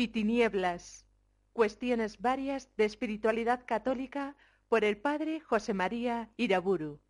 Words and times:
y 0.00 0.08
tinieblas. 0.08 1.06
Cuestiones 1.52 2.18
varias 2.20 2.74
de 2.76 2.86
espiritualidad 2.86 3.66
católica 3.66 4.34
por 4.68 4.82
el 4.82 4.96
padre 4.96 5.40
José 5.40 5.74
María 5.74 6.30
Iraburu. 6.38 7.00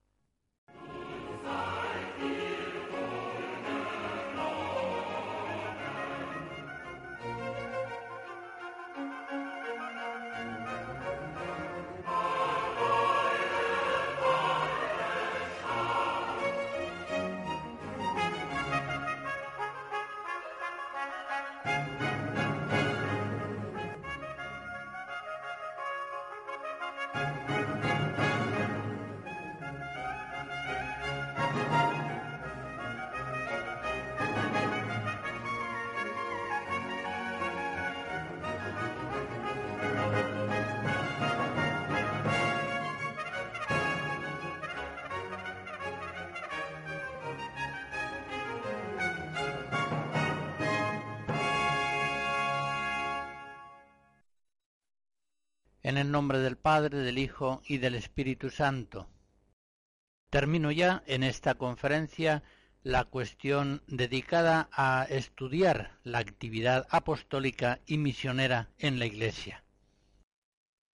En 55.82 55.96
el 55.96 56.10
nombre 56.10 56.40
del 56.40 56.58
Padre, 56.58 56.98
del 56.98 57.16
Hijo 57.16 57.62
y 57.66 57.78
del 57.78 57.94
Espíritu 57.94 58.50
Santo. 58.50 59.08
Termino 60.28 60.70
ya 60.70 61.02
en 61.06 61.22
esta 61.22 61.54
conferencia 61.54 62.42
la 62.82 63.04
cuestión 63.04 63.82
dedicada 63.86 64.68
a 64.72 65.06
estudiar 65.08 65.98
la 66.02 66.18
actividad 66.18 66.86
apostólica 66.90 67.80
y 67.86 67.96
misionera 67.96 68.68
en 68.78 68.98
la 68.98 69.06
Iglesia. 69.06 69.64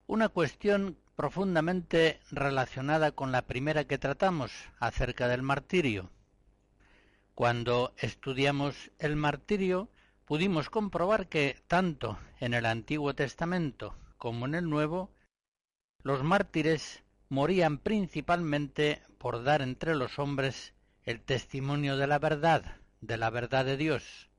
Una 0.06 0.28
cuestión 0.28 0.98
profundamente 1.16 2.20
relacionada 2.30 3.14
con 3.14 3.32
la 3.32 3.44
primera 3.44 3.86
que 3.86 3.98
tratamos 3.98 4.52
acerca 4.80 5.30
del 5.30 5.44
martirio. 5.44 6.10
Cuando 7.36 7.94
estudiamos 7.98 8.92
el 9.00 9.16
martirio, 9.16 9.90
pudimos 10.26 10.70
comprobar 10.70 11.28
que 11.30 11.58
tanto 11.68 12.20
en 12.40 12.54
el 12.54 12.66
Antiguo 12.66 13.16
Testamento 13.16 13.96
como 14.24 14.46
en 14.46 14.56
el 14.56 14.70
Nuevo, 14.70 15.12
los 16.02 16.24
mártires 16.24 17.04
morían 17.28 17.78
principalmente 17.78 19.02
por 19.18 19.44
dar 19.44 19.62
entre 19.62 19.96
los 19.96 20.18
hombres 20.18 20.74
el 21.04 21.20
testimonio 21.20 21.98
de 21.98 22.08
la 22.08 22.20
verdad, 22.20 22.78
de 23.02 23.18
la 23.18 23.30
verdad 23.30 23.66
de 23.66 23.76
Dios. 23.76 24.30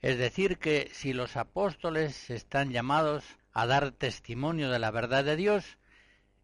Es 0.00 0.16
decir, 0.16 0.58
que 0.58 0.88
si 0.92 1.12
los 1.12 1.36
apóstoles 1.36 2.30
están 2.30 2.70
llamados 2.70 3.24
a 3.52 3.66
dar 3.66 3.90
testimonio 3.90 4.70
de 4.70 4.78
la 4.78 4.92
verdad 4.92 5.24
de 5.24 5.34
Dios, 5.34 5.76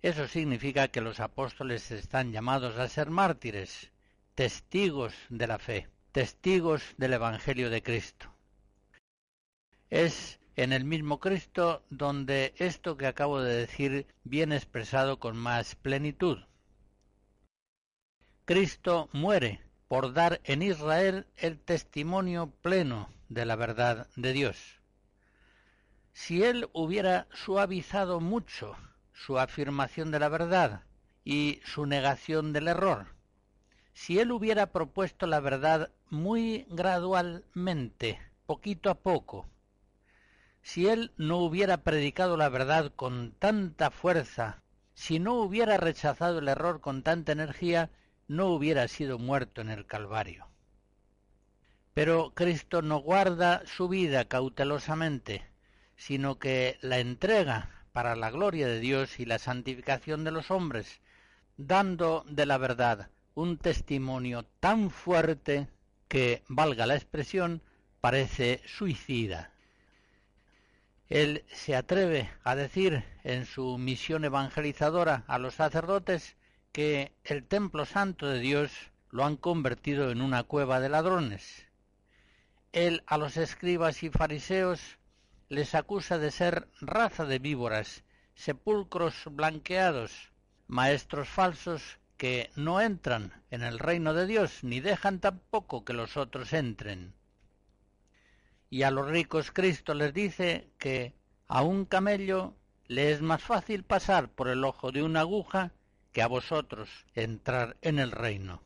eso 0.03 0.27
significa 0.27 0.89
que 0.89 1.01
los 1.01 1.21
apóstoles 1.21 1.93
están 1.93 2.33
llamados 2.33 2.79
a 2.79 2.89
ser 2.89 3.11
mártires, 3.11 3.93
testigos 4.35 5.15
de 5.29 5.47
la 5.47 5.61
fe, 5.61 5.89
testigos 6.11 6.83
del 6.97 7.13
Evangelio 7.13 7.71
de 7.71 7.81
Cristo. 7.81 8.35
Es 9.89 10.38
en 10.59 10.73
el 10.73 10.85
mismo 10.85 11.21
Cristo 11.21 11.85
donde 11.89 12.53
esto 12.57 12.97
que 12.97 13.07
acabo 13.07 13.41
de 13.41 13.55
decir 13.55 14.09
viene 14.25 14.57
expresado 14.57 15.21
con 15.21 15.37
más 15.37 15.77
plenitud. 15.77 16.39
Cristo 18.45 19.09
muere 19.13 19.61
por 19.87 20.13
dar 20.13 20.41
en 20.43 20.63
Israel 20.63 21.29
el 21.37 21.61
testimonio 21.61 22.51
pleno 22.61 23.09
de 23.29 23.47
la 23.47 23.55
verdad 23.55 24.09
de 24.17 24.33
Dios. 24.33 24.81
Si 26.13 26.43
él 26.43 26.69
hubiera 26.73 27.29
suavizado 27.33 28.19
mucho 28.19 28.77
su 29.13 29.39
afirmación 29.39 30.11
de 30.11 30.19
la 30.19 30.29
verdad 30.29 30.83
y 31.25 31.61
su 31.67 31.87
negación 31.87 32.53
del 32.53 32.67
error, 32.67 33.07
si 33.93 34.19
él 34.19 34.33
hubiera 34.33 34.73
propuesto 34.73 35.29
la 35.29 35.39
verdad 35.39 35.93
muy 36.11 36.67
gradualmente, 36.69 38.21
poquito 38.45 38.91
a 38.91 38.97
poco, 38.97 39.47
si 40.69 40.87
él 40.87 41.13
no 41.17 41.39
hubiera 41.39 41.79
predicado 41.79 42.37
la 42.37 42.51
verdad 42.51 42.93
con 42.95 43.33
tanta 43.39 43.91
fuerza, 43.91 44.61
si 44.93 45.19
no 45.19 45.37
hubiera 45.37 45.79
rechazado 45.79 46.41
el 46.41 46.49
error 46.49 46.83
con 46.83 47.03
tanta 47.03 47.33
energía, 47.33 47.91
no 48.27 48.49
hubiera 48.49 48.87
sido 48.87 49.19
muerto 49.19 49.63
en 49.63 49.71
el 49.71 49.87
Calvario. 49.87 50.47
Pero 51.95 52.33
Cristo 52.35 52.83
no 52.83 52.99
guarda 52.99 53.63
su 53.65 53.89
vida 53.89 54.27
cautelosamente, 54.27 55.43
sino 55.97 56.39
que 56.39 56.77
la 56.83 56.99
entrega 56.99 57.87
para 57.93 58.15
la 58.15 58.31
gloria 58.31 58.67
de 58.67 58.79
Dios 58.79 59.21
y 59.21 59.25
la 59.25 59.39
santificación 59.39 60.23
de 60.23 60.33
los 60.33 60.51
hombres, 60.51 61.01
dando 61.57 62.27
de 62.29 62.45
la 62.45 62.59
verdad 62.59 63.09
un 63.35 63.57
testimonio 63.57 64.45
tan 64.61 64.91
fuerte 64.91 65.67
que, 66.09 66.43
valga 66.47 66.85
la 66.85 66.95
expresión, 66.95 67.63
parece 68.03 68.61
suicida. 68.67 69.55
Él 71.09 71.47
se 71.51 71.75
atreve 71.75 72.31
a 72.45 72.55
decir 72.55 73.03
en 73.25 73.47
su 73.47 73.79
misión 73.79 74.27
evangelizadora 74.27 75.25
a 75.27 75.39
los 75.39 75.55
sacerdotes 75.55 76.37
que 76.71 77.13
el 77.25 77.45
templo 77.45 77.87
santo 77.87 78.27
de 78.27 78.41
Dios 78.41 78.73
lo 79.11 79.25
han 79.25 79.37
convertido 79.39 80.11
en 80.11 80.21
una 80.21 80.43
cueva 80.43 80.81
de 80.81 80.91
ladrones. 80.91 81.67
Él 82.73 83.03
a 83.07 83.17
los 83.17 83.39
escribas 83.39 84.03
y 84.03 84.11
fariseos 84.11 84.99
les 85.49 85.75
acusa 85.75 86.19
de 86.19 86.31
ser 86.31 86.69
raza 86.81 87.25
de 87.25 87.39
víboras, 87.39 88.05
sepulcros 88.35 89.25
blanqueados, 89.31 90.31
maestros 90.67 91.29
falsos 91.29 91.99
que 92.19 92.51
no 92.55 92.83
entran 92.83 93.33
en 93.51 93.63
el 93.63 93.79
reino 93.79 94.13
de 94.13 94.27
Dios 94.27 94.63
ni 94.63 94.81
dejan 94.81 95.21
tampoco 95.21 95.87
que 95.87 95.95
los 95.95 96.19
otros 96.19 96.53
entren 96.53 97.15
y 98.71 98.83
a 98.83 98.91
los 98.91 99.09
ricos 99.09 99.51
Cristo 99.53 99.95
les 99.95 100.13
dice 100.13 100.71
que 100.79 101.15
a 101.47 101.63
un 101.63 101.85
camello 101.85 102.55
le 102.87 103.13
es 103.13 103.21
más 103.23 103.43
fácil 103.43 103.85
pasar 103.85 104.31
por 104.31 104.49
el 104.49 104.65
ojo 104.65 104.93
de 104.93 105.03
una 105.03 105.21
aguja 105.21 105.73
que 106.13 106.23
a 106.23 106.27
vosotros 106.27 106.89
entrar 107.15 107.77
en 107.83 107.99
el 107.99 108.11
reino. 108.11 108.63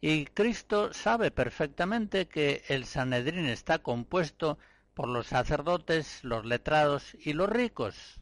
Y 0.00 0.24
Cristo 0.26 0.92
sabe 0.94 1.30
perfectamente 1.30 2.26
que 2.26 2.62
el 2.68 2.86
Sanedrín 2.86 3.46
está 3.46 3.80
compuesto 3.80 4.58
por 4.94 5.08
los 5.08 5.26
sacerdotes, 5.26 6.24
los 6.24 6.44
letrados 6.46 7.14
y 7.20 7.34
los 7.34 7.50
ricos. 7.50 8.20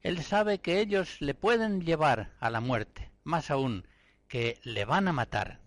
Él 0.00 0.22
sabe 0.22 0.58
que 0.58 0.80
ellos 0.80 1.20
le 1.20 1.34
pueden 1.34 1.80
llevar 1.80 2.32
a 2.40 2.50
la 2.50 2.60
muerte, 2.60 3.12
más 3.22 3.50
aún, 3.50 3.86
que 4.26 4.60
le 4.64 4.84
van 4.84 5.08
a 5.08 5.12
matar. 5.12 5.60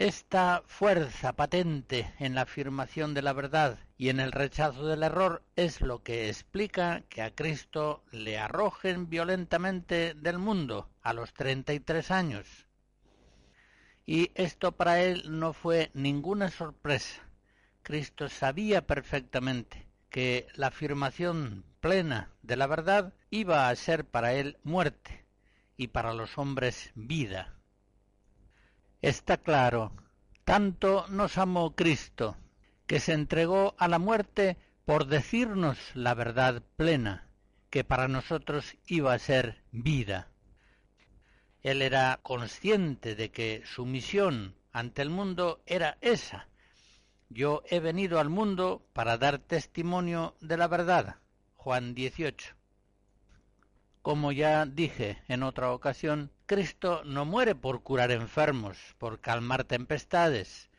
Esta 0.00 0.62
fuerza 0.64 1.32
patente 1.32 2.14
en 2.20 2.36
la 2.36 2.42
afirmación 2.42 3.14
de 3.14 3.22
la 3.22 3.32
verdad 3.32 3.80
y 3.96 4.10
en 4.10 4.20
el 4.20 4.30
rechazo 4.30 4.86
del 4.86 5.02
error 5.02 5.42
es 5.56 5.80
lo 5.80 6.04
que 6.04 6.28
explica 6.28 7.02
que 7.08 7.20
a 7.20 7.34
Cristo 7.34 8.04
le 8.12 8.38
arrojen 8.38 9.10
violentamente 9.10 10.14
del 10.14 10.38
mundo 10.38 10.88
a 11.02 11.12
los 11.14 11.34
33 11.34 12.12
años. 12.12 12.68
Y 14.06 14.30
esto 14.36 14.70
para 14.70 15.02
él 15.02 15.24
no 15.36 15.52
fue 15.52 15.90
ninguna 15.94 16.48
sorpresa. 16.48 17.20
Cristo 17.82 18.28
sabía 18.28 18.86
perfectamente 18.86 19.88
que 20.10 20.46
la 20.54 20.68
afirmación 20.68 21.64
plena 21.80 22.30
de 22.42 22.54
la 22.54 22.68
verdad 22.68 23.14
iba 23.30 23.68
a 23.68 23.74
ser 23.74 24.04
para 24.04 24.32
él 24.34 24.58
muerte 24.62 25.26
y 25.76 25.88
para 25.88 26.14
los 26.14 26.38
hombres 26.38 26.92
vida. 26.94 27.57
Está 29.00 29.36
claro 29.36 29.92
Tanto 30.44 31.06
nos 31.08 31.36
amó 31.36 31.76
Cristo, 31.76 32.36
que 32.86 33.00
se 33.00 33.12
entregó 33.12 33.74
a 33.78 33.86
la 33.86 33.98
muerte 33.98 34.56
por 34.86 35.06
decirnos 35.06 35.78
la 35.94 36.14
verdad 36.14 36.62
plena, 36.76 37.28
que 37.68 37.84
para 37.84 38.08
nosotros 38.08 38.76
iba 38.86 39.12
a 39.12 39.18
ser 39.18 39.62
vida. 39.72 40.28
Él 41.62 41.82
era 41.82 42.18
consciente 42.22 43.14
de 43.14 43.30
que 43.30 43.62
su 43.66 43.84
misión 43.84 44.56
ante 44.72 45.02
el 45.02 45.10
mundo 45.10 45.60
era 45.66 45.98
esa. 46.00 46.48
Yo 47.28 47.62
he 47.68 47.80
venido 47.80 48.18
al 48.18 48.30
mundo 48.30 48.86
para 48.94 49.18
dar 49.18 49.38
testimonio 49.38 50.34
de 50.40 50.56
la 50.56 50.66
verdad. 50.66 51.16
Juan 51.56 51.94
18. 51.94 52.54
Como 54.00 54.32
ya 54.32 54.64
dije 54.64 55.22
en 55.28 55.42
otra 55.42 55.72
ocasión, 55.72 56.32
Cristo 56.48 57.02
no 57.04 57.26
muere 57.26 57.54
por 57.54 57.82
curar 57.82 58.10
enfermos, 58.10 58.78
por 58.96 59.20
calmar 59.20 59.64
tempestades, 59.64 60.70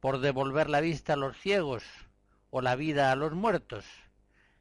por 0.00 0.20
devolver 0.20 0.70
la 0.70 0.80
vista 0.80 1.12
a 1.12 1.16
los 1.16 1.36
ciegos 1.36 1.84
o 2.48 2.62
la 2.62 2.74
vida 2.74 3.12
a 3.12 3.16
los 3.16 3.34
muertos. 3.34 3.84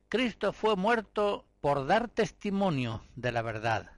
Cristo 0.09 0.51
fue 0.51 0.75
muerto 0.75 1.45
por 1.61 1.87
dar 1.87 2.09
testimonio 2.09 3.01
de 3.15 3.31
la 3.31 3.41
verdad, 3.41 3.93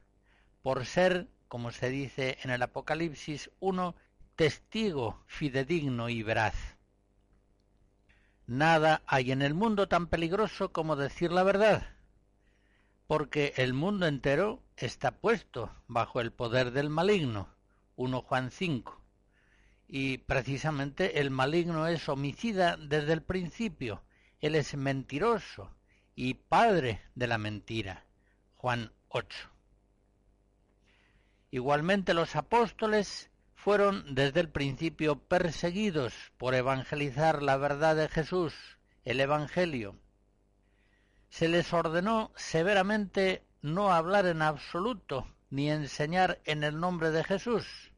por 0.62 0.86
ser, 0.86 1.28
como 1.48 1.72
se 1.72 1.90
dice 1.90 2.38
en 2.44 2.52
el 2.52 2.62
Apocalipsis 2.62 3.50
1, 3.60 3.96
testigo 4.36 5.24
fidedigno 5.26 6.10
y 6.10 6.22
veraz. 6.22 6.78
Nada 8.46 9.02
hay 9.08 9.32
en 9.32 9.42
el 9.42 9.56
mundo 9.56 9.88
tan 9.88 10.06
peligroso 10.06 10.72
como 10.72 10.96
decir 10.96 11.32
la 11.32 11.42
verdad, 11.42 11.90
porque 13.08 13.54
el 13.58 13.74
mundo 13.74 14.06
entero 14.06 14.62
está 14.84 15.12
puesto 15.12 15.72
bajo 15.88 16.22
el 16.22 16.32
poder 16.32 16.72
del 16.72 16.90
maligno. 16.90 17.50
1 17.96 18.22
Juan 18.22 18.52
5. 18.52 19.02
Y 19.88 20.20
precisamente 20.20 21.20
el 21.20 21.32
maligno 21.32 21.88
es 21.88 22.08
homicida 22.10 22.78
desde 22.78 23.14
el 23.14 23.22
principio. 23.22 24.04
Él 24.40 24.56
es 24.56 24.76
mentiroso 24.76 25.76
y 26.16 26.36
padre 26.36 27.02
de 27.16 27.28
la 27.28 27.38
mentira. 27.38 28.06
Juan 28.56 28.92
8. 29.10 29.50
Igualmente 31.52 32.14
los 32.14 32.36
apóstoles 32.36 33.30
fueron 33.56 34.16
desde 34.16 34.40
el 34.40 34.50
principio 34.50 35.20
perseguidos 35.20 36.14
por 36.38 36.56
evangelizar 36.56 37.44
la 37.44 37.58
verdad 37.58 37.96
de 37.96 38.08
Jesús, 38.08 38.56
el 39.04 39.20
Evangelio, 39.20 40.00
se 41.32 41.48
les 41.48 41.72
ordenó 41.72 42.32
severamente 42.36 43.46
no 43.62 43.92
hablar 43.92 44.26
en 44.26 44.42
absoluto 44.42 45.28
ni 45.50 45.70
enseñar 45.70 46.42
en 46.46 46.64
el 46.64 46.80
nombre 46.80 47.12
de 47.12 47.24
Jesús. 47.24 47.92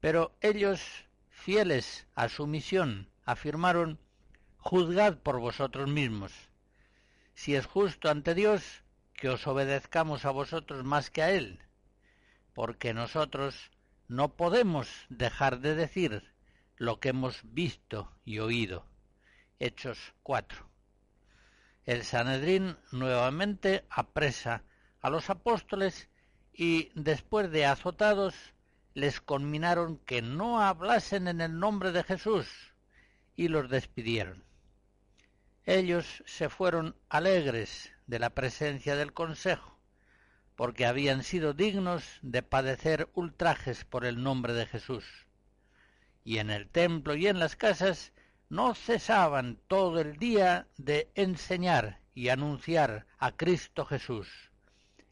Pero 0.00 0.34
ellos, 0.40 0.80
fieles 1.28 2.06
a 2.14 2.28
su 2.28 2.46
misión, 2.46 3.08
afirmaron, 3.24 3.98
Juzgad 4.58 5.18
por 5.18 5.40
vosotros 5.40 5.88
mismos. 5.88 6.32
Si 7.34 7.56
es 7.56 7.66
justo 7.66 8.08
ante 8.08 8.34
Dios, 8.34 8.82
que 9.14 9.28
os 9.28 9.46
obedezcamos 9.46 10.24
a 10.24 10.30
vosotros 10.30 10.84
más 10.84 11.10
que 11.10 11.22
a 11.22 11.30
Él, 11.30 11.60
porque 12.54 12.94
nosotros 12.94 13.70
no 14.08 14.36
podemos 14.36 14.88
dejar 15.08 15.60
de 15.60 15.74
decir 15.74 16.32
lo 16.76 17.00
que 17.00 17.08
hemos 17.10 17.40
visto 17.42 18.12
y 18.24 18.38
oído. 18.38 18.86
Hechos 19.58 19.98
4 20.22 20.71
el 21.84 22.04
Sanedrín 22.04 22.76
nuevamente 22.92 23.84
apresa 23.90 24.62
a 25.00 25.10
los 25.10 25.30
apóstoles 25.30 26.08
y 26.52 26.90
después 26.94 27.50
de 27.50 27.66
azotados 27.66 28.34
les 28.94 29.20
conminaron 29.20 29.98
que 29.98 30.22
no 30.22 30.62
hablasen 30.62 31.26
en 31.26 31.40
el 31.40 31.58
nombre 31.58 31.92
de 31.92 32.04
Jesús 32.04 32.46
y 33.34 33.48
los 33.48 33.68
despidieron. 33.68 34.44
Ellos 35.64 36.22
se 36.26 36.48
fueron 36.48 36.96
alegres 37.08 37.92
de 38.06 38.18
la 38.18 38.30
presencia 38.30 38.96
del 38.96 39.12
consejo, 39.12 39.78
porque 40.56 40.86
habían 40.86 41.24
sido 41.24 41.54
dignos 41.54 42.18
de 42.22 42.42
padecer 42.42 43.08
ultrajes 43.14 43.84
por 43.84 44.04
el 44.04 44.22
nombre 44.22 44.52
de 44.52 44.66
Jesús. 44.66 45.04
Y 46.24 46.38
en 46.38 46.50
el 46.50 46.68
templo 46.68 47.14
y 47.14 47.26
en 47.26 47.38
las 47.38 47.56
casas 47.56 48.12
no 48.52 48.74
cesaban 48.74 49.58
todo 49.66 49.98
el 49.98 50.18
día 50.18 50.68
de 50.76 51.10
enseñar 51.14 52.00
y 52.14 52.28
anunciar 52.28 53.06
a 53.16 53.32
Cristo 53.32 53.86
Jesús. 53.86 54.28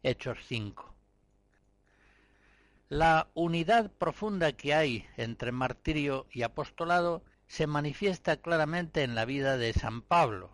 Hechos 0.03 0.37
5. 0.47 0.95
La 2.91 3.29
unidad 3.33 3.91
profunda 3.93 4.53
que 4.53 4.75
hay 4.75 5.07
entre 5.17 5.53
martirio 5.53 6.27
y 6.31 6.43
apostolado 6.43 7.25
se 7.47 7.67
manifiesta 7.67 8.37
claramente 8.37 9.05
en 9.05 9.15
la 9.15 9.25
vida 9.25 9.57
de 9.57 9.73
San 9.73 10.03
Pablo. 10.03 10.51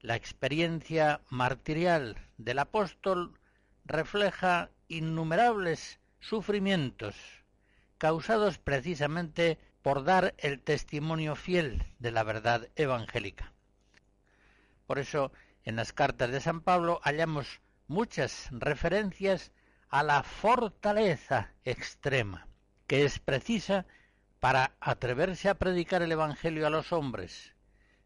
La 0.00 0.14
experiencia 0.14 1.22
martirial 1.28 2.18
del 2.38 2.60
apóstol 2.60 3.36
refleja 3.84 4.70
innumerables 4.86 5.98
sufrimientos 6.20 7.16
causados 7.98 8.58
precisamente 8.58 9.58
por 9.82 10.04
dar 10.04 10.34
el 10.38 10.60
testimonio 10.60 11.36
fiel 11.36 11.84
de 11.98 12.10
la 12.10 12.22
verdad 12.22 12.68
evangélica. 12.76 13.52
Por 14.86 14.98
eso, 14.98 15.32
en 15.64 15.76
las 15.76 15.92
cartas 15.92 16.30
de 16.30 16.40
San 16.40 16.60
Pablo 16.60 17.00
hallamos 17.04 17.60
muchas 17.88 18.48
referencias 18.52 19.52
a 19.88 20.02
la 20.02 20.22
fortaleza 20.22 21.52
extrema 21.64 22.46
que 22.86 23.04
es 23.04 23.18
precisa 23.18 23.86
para 24.38 24.72
atreverse 24.80 25.48
a 25.48 25.54
predicar 25.54 26.02
el 26.02 26.12
Evangelio 26.12 26.66
a 26.66 26.70
los 26.70 26.92
hombres, 26.92 27.54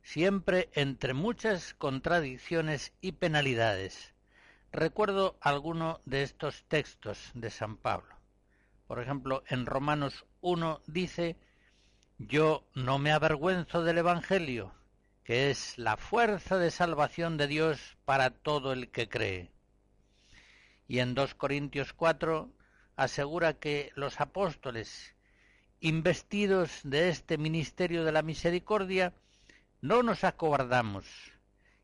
siempre 0.02 0.69
entre 0.75 1.12
muchas 1.12 1.75
contradicciones 1.75 2.93
y 3.00 3.12
penalidades. 3.12 4.14
Recuerdo 4.70 5.37
alguno 5.40 6.00
de 6.05 6.22
estos 6.22 6.64
textos 6.69 7.32
de 7.34 7.50
San 7.50 7.76
Pablo. 7.76 8.14
Por 8.87 9.00
ejemplo, 9.00 9.43
en 9.49 9.67
Romanos 9.67 10.25
1 10.40 10.82
dice 10.87 11.37
yo 12.19 12.65
no 12.75 12.99
me 12.99 13.13
avergüenzo 13.13 13.85
del 13.85 13.99
Evangelio, 13.99 14.73
que 15.23 15.51
es 15.51 15.77
la 15.77 15.99
fuerza 15.99 16.57
de 16.57 16.71
salvación 16.71 17.37
de 17.37 17.47
Dios 17.47 17.99
para 18.07 18.31
todo 18.31 18.73
el 18.73 18.91
que 18.91 19.09
cree. 19.09 19.51
Y 20.89 21.01
en 21.01 21.15
2 21.15 21.35
Corintios 21.35 21.93
4 21.93 22.49
asegura 22.97 23.55
que 23.55 23.93
los 23.97 24.19
apóstoles, 24.21 25.15
investidos 25.81 26.81
de 26.85 27.11
este 27.11 27.37
ministerio 27.37 28.03
de 28.03 28.13
la 28.13 28.23
misericordia, 28.23 29.13
no 29.82 30.03
nos 30.03 30.25
acobardamos 30.25 31.05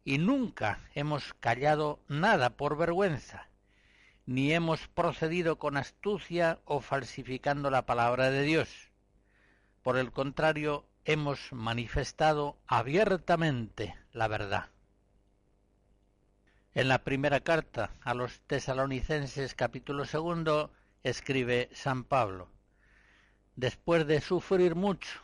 y 0.03 0.17
nunca 0.17 0.81
hemos 0.95 1.35
callado 1.35 2.01
nada 2.09 2.57
por 2.57 2.79
vergüenza, 2.79 3.49
ni 4.25 4.55
hemos 4.55 4.89
procedido 4.89 5.59
con 5.59 5.77
astucia 5.77 6.59
o 6.65 6.81
falsificando 6.81 7.71
la 7.71 7.85
palabra 7.85 8.31
de 8.31 8.43
Dios 8.43 8.92
por 9.83 9.97
el 9.97 10.13
contrario, 10.13 10.87
hemos 11.05 11.53
manifestado 11.53 12.57
abiertamente 12.67 13.97
la 14.13 14.29
verdad. 14.29 14.71
En 16.75 16.89
la 16.89 17.03
primera 17.03 17.41
carta 17.41 17.91
a 18.03 18.15
los 18.15 18.41
tesalonicenses 18.47 19.55
capítulo 19.55 20.05
segundo 20.05 20.73
escribe 21.03 21.69
San 21.73 22.05
Pablo, 22.05 22.49
después 23.57 24.07
de 24.07 24.21
sufrir 24.21 24.77
mucho 24.77 25.21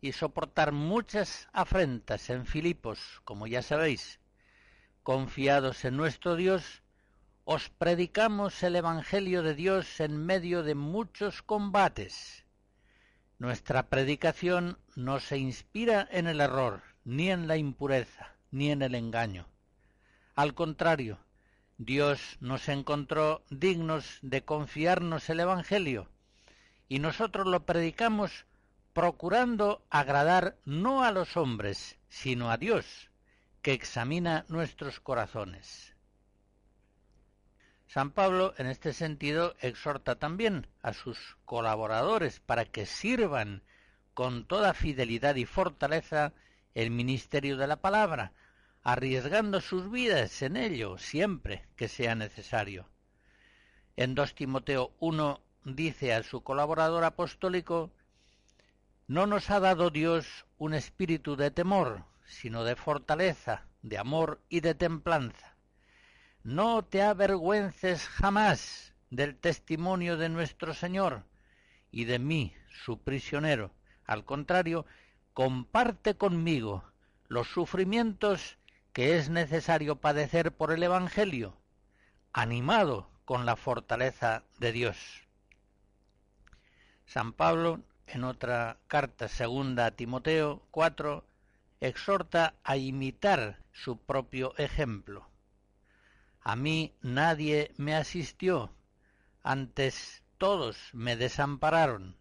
y 0.00 0.12
soportar 0.12 0.70
muchas 0.70 1.48
afrentas 1.52 2.30
en 2.30 2.46
Filipos, 2.46 3.20
como 3.24 3.48
ya 3.48 3.62
sabéis, 3.62 4.20
confiados 5.02 5.84
en 5.84 5.96
nuestro 5.96 6.36
Dios, 6.36 6.82
os 7.44 7.70
predicamos 7.70 8.62
el 8.62 8.76
Evangelio 8.76 9.42
de 9.42 9.54
Dios 9.54 10.00
en 10.00 10.16
medio 10.16 10.62
de 10.62 10.76
muchos 10.76 11.42
combates 11.42 12.45
nuestra 13.38 13.88
predicación 13.88 14.78
no 14.94 15.20
se 15.20 15.38
inspira 15.38 16.08
en 16.10 16.26
el 16.26 16.40
error, 16.40 16.82
ni 17.04 17.30
en 17.30 17.46
la 17.46 17.56
impureza, 17.56 18.34
ni 18.50 18.70
en 18.70 18.82
el 18.82 18.94
engaño. 18.94 19.46
Al 20.34 20.54
contrario, 20.54 21.18
Dios 21.78 22.38
nos 22.40 22.68
encontró 22.68 23.42
dignos 23.50 24.18
de 24.22 24.44
confiarnos 24.44 25.28
el 25.28 25.40
Evangelio, 25.40 26.08
y 26.88 26.98
nosotros 27.00 27.46
lo 27.46 27.66
predicamos 27.66 28.46
procurando 28.92 29.84
agradar 29.90 30.56
no 30.64 31.04
a 31.04 31.12
los 31.12 31.36
hombres, 31.36 31.98
sino 32.08 32.50
a 32.50 32.56
Dios, 32.56 33.10
que 33.60 33.72
examina 33.72 34.46
nuestros 34.48 35.00
corazones. 35.00 35.95
San 37.86 38.10
Pablo, 38.10 38.52
en 38.58 38.66
este 38.66 38.92
sentido, 38.92 39.54
exhorta 39.60 40.16
también 40.16 40.66
a 40.82 40.92
sus 40.92 41.36
colaboradores 41.44 42.40
para 42.40 42.64
que 42.64 42.84
sirvan 42.84 43.62
con 44.12 44.46
toda 44.46 44.74
fidelidad 44.74 45.36
y 45.36 45.44
fortaleza 45.44 46.32
el 46.74 46.90
ministerio 46.90 47.56
de 47.56 47.66
la 47.66 47.76
palabra, 47.76 48.32
arriesgando 48.82 49.60
sus 49.60 49.90
vidas 49.90 50.42
en 50.42 50.56
ello 50.56 50.98
siempre 50.98 51.66
que 51.76 51.88
sea 51.88 52.14
necesario. 52.14 52.88
En 53.96 54.14
2 54.14 54.34
Timoteo 54.34 54.92
1 55.00 55.40
dice 55.64 56.12
a 56.12 56.22
su 56.22 56.42
colaborador 56.42 57.04
apostólico 57.04 57.90
No 59.06 59.26
nos 59.26 59.50
ha 59.50 59.60
dado 59.60 59.90
Dios 59.90 60.44
un 60.58 60.74
espíritu 60.74 61.36
de 61.36 61.50
temor, 61.50 62.04
sino 62.26 62.64
de 62.64 62.76
fortaleza, 62.76 63.66
de 63.82 63.98
amor 63.98 64.40
y 64.48 64.60
de 64.60 64.74
templanza. 64.74 65.55
No 66.46 66.84
te 66.84 67.02
avergüences 67.02 68.06
jamás 68.06 68.94
del 69.10 69.34
testimonio 69.34 70.16
de 70.16 70.28
nuestro 70.28 70.74
Señor 70.74 71.24
y 71.90 72.04
de 72.04 72.20
mí, 72.20 72.54
su 72.84 73.00
prisionero. 73.00 73.72
Al 74.04 74.24
contrario, 74.24 74.86
comparte 75.34 76.14
conmigo 76.14 76.84
los 77.26 77.48
sufrimientos 77.48 78.58
que 78.92 79.18
es 79.18 79.28
necesario 79.28 79.96
padecer 79.96 80.52
por 80.52 80.70
el 80.70 80.84
Evangelio, 80.84 81.56
animado 82.32 83.10
con 83.24 83.44
la 83.44 83.56
fortaleza 83.56 84.44
de 84.60 84.70
Dios. 84.70 85.26
San 87.06 87.32
Pablo, 87.32 87.80
en 88.06 88.22
otra 88.22 88.76
carta 88.86 89.26
segunda 89.26 89.86
a 89.86 89.90
Timoteo 89.90 90.62
4, 90.70 91.24
exhorta 91.80 92.54
a 92.62 92.76
imitar 92.76 93.58
su 93.72 93.98
propio 93.98 94.56
ejemplo. 94.58 95.26
A 96.48 96.54
mí 96.54 96.94
nadie 97.02 97.72
me 97.76 97.96
asistió, 97.96 98.70
antes 99.42 100.22
todos 100.38 100.78
me 100.92 101.16
desampararon, 101.16 102.16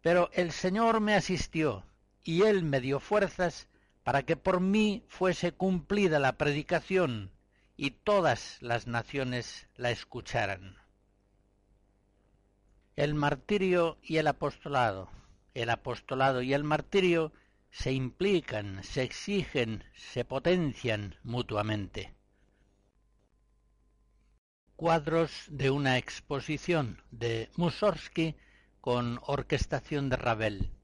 pero 0.00 0.30
el 0.32 0.52
Señor 0.52 1.00
me 1.00 1.14
asistió, 1.14 1.84
y 2.24 2.44
Él 2.44 2.62
me 2.62 2.80
dio 2.80 2.98
fuerzas 2.98 3.68
para 4.04 4.22
que 4.22 4.36
por 4.36 4.60
mí 4.60 5.04
fuese 5.08 5.52
cumplida 5.52 6.18
la 6.18 6.38
predicación 6.38 7.30
y 7.76 7.90
todas 7.90 8.56
las 8.62 8.86
naciones 8.86 9.68
la 9.76 9.90
escucharan. 9.90 10.78
El 12.94 13.12
martirio 13.14 13.98
y 14.00 14.16
el 14.16 14.28
apostolado. 14.28 15.10
El 15.52 15.68
apostolado 15.68 16.40
y 16.40 16.54
el 16.54 16.64
martirio 16.64 17.34
se 17.70 17.92
implican, 17.92 18.82
se 18.82 19.02
exigen, 19.02 19.84
se 19.94 20.24
potencian 20.24 21.16
mutuamente. 21.22 22.15
Cuadros 24.76 25.30
de 25.48 25.70
una 25.70 25.96
exposición 25.96 27.02
de 27.10 27.48
Mussorgsky 27.56 28.36
con 28.82 29.18
orquestación 29.22 30.10
de 30.10 30.16
Ravel. 30.16 30.75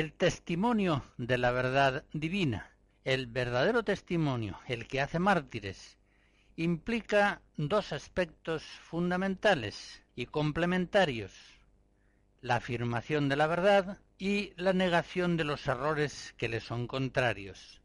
El 0.00 0.14
testimonio 0.14 1.04
de 1.18 1.36
la 1.36 1.50
verdad 1.50 2.04
divina, 2.14 2.70
el 3.04 3.26
verdadero 3.26 3.82
testimonio, 3.82 4.58
el 4.66 4.88
que 4.88 5.02
hace 5.02 5.18
mártires, 5.18 5.98
implica 6.56 7.42
dos 7.58 7.92
aspectos 7.92 8.62
fundamentales 8.62 10.02
y 10.16 10.24
complementarios, 10.24 11.34
la 12.40 12.56
afirmación 12.56 13.28
de 13.28 13.36
la 13.36 13.46
verdad 13.46 13.98
y 14.16 14.54
la 14.56 14.72
negación 14.72 15.36
de 15.36 15.44
los 15.44 15.66
errores 15.66 16.34
que 16.38 16.48
le 16.48 16.60
son 16.60 16.86
contrarios. 16.86 17.82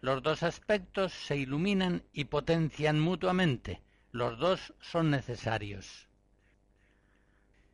Los 0.00 0.22
dos 0.22 0.42
aspectos 0.42 1.14
se 1.14 1.38
iluminan 1.38 2.02
y 2.12 2.26
potencian 2.26 3.00
mutuamente, 3.00 3.80
los 4.12 4.38
dos 4.38 4.74
son 4.78 5.10
necesarios. 5.10 6.09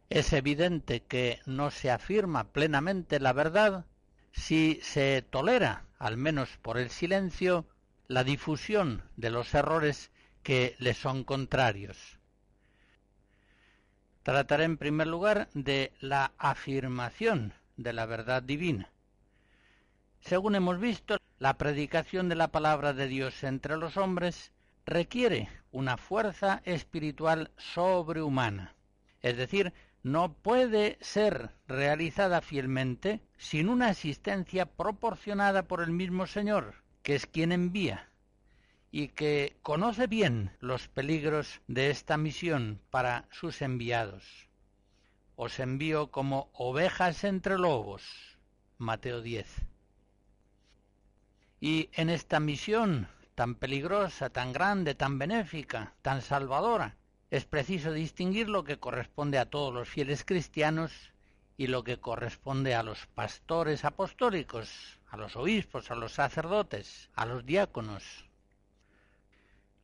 Es 0.09 0.33
evidente 0.33 1.03
que 1.03 1.41
no 1.47 1.71
se 1.71 1.91
afirma 1.91 2.45
plenamente 2.53 3.19
la 3.19 3.33
verdad 3.33 3.87
si 4.33 4.79
se 4.83 5.23
tolera, 5.23 5.87
al 5.99 6.17
menos 6.17 6.59
por 6.63 6.79
el 6.79 6.91
silencio, 6.91 7.67
la 8.07 8.23
difusión 8.23 9.03
de 9.17 9.31
los 9.31 9.53
errores 9.55 10.11
que 10.43 10.77
le 10.79 10.95
son 10.95 11.25
contrarios. 11.25 12.19
Trataré 14.23 14.65
en 14.65 14.77
primer 14.77 15.07
lugar 15.07 15.49
de 15.55 15.93
la 16.01 16.33
afirmación 16.39 17.53
de 17.77 17.93
la 17.93 18.07
verdad 18.07 18.43
divina. 18.43 18.91
Según 20.21 20.55
hemos 20.55 20.79
visto, 20.81 21.19
la 21.39 21.57
predicación 21.59 22.29
de 22.29 22.35
la 22.35 22.49
palabra 22.49 22.93
de 22.93 23.09
Dios 23.09 23.43
entre 23.45 23.77
los 23.77 23.97
hombres 23.97 24.53
requiere 24.85 25.49
una 25.73 25.97
fuerza 25.97 26.63
espiritual 26.65 27.51
sobrehumana, 27.57 28.75
es 29.21 29.37
decir, 29.37 29.73
no 30.07 30.35
puede 30.35 30.99
ser 31.01 31.51
realizada 31.67 32.41
fielmente 32.41 33.23
sin 33.39 33.69
una 33.69 33.89
asistencia 33.89 34.65
proporcionada 34.65 35.67
por 35.67 35.83
el 35.83 35.91
mismo 35.91 36.29
Señor, 36.29 36.77
que 37.03 37.17
es 37.17 37.27
quien 37.27 37.51
envía, 37.51 38.09
y 38.93 39.09
que 39.09 39.57
conoce 39.63 40.07
bien 40.07 40.53
los 40.61 40.87
peligros 40.87 41.61
de 41.67 41.91
esta 41.91 42.17
misión 42.19 42.81
para 42.91 43.25
sus 43.33 43.61
enviados. 43.63 44.49
Os 45.35 45.59
envío 45.59 46.13
como 46.13 46.51
ovejas 46.53 47.25
entre 47.25 47.59
lobos. 47.59 48.39
Mateo 48.79 49.23
10. 49.23 49.49
Y 51.59 51.91
en 51.95 52.11
esta 52.11 52.39
misión 52.39 53.09
tan 53.35 53.57
peligrosa, 53.57 54.31
tan 54.31 54.53
grande, 54.53 54.95
tan 54.95 55.19
benéfica, 55.19 55.95
tan 56.03 56.23
salvadora, 56.23 56.95
es 57.30 57.45
preciso 57.45 57.92
distinguir 57.92 58.49
lo 58.49 58.64
que 58.64 58.78
corresponde 58.78 59.38
a 59.38 59.47
todos 59.47 59.75
los 59.75 59.88
fieles 59.88 60.25
cristianos 60.25 60.92
y 61.56 61.66
lo 61.66 61.83
que 61.83 61.99
corresponde 61.99 62.75
a 62.75 62.83
los 62.83 63.06
pastores 63.06 63.85
apostólicos, 63.85 64.99
a 65.09 65.16
los 65.16 65.37
obispos, 65.37 65.90
a 65.90 65.95
los 65.95 66.12
sacerdotes, 66.12 67.11
a 67.14 67.26
los 67.26 67.45
diáconos. 67.45 68.04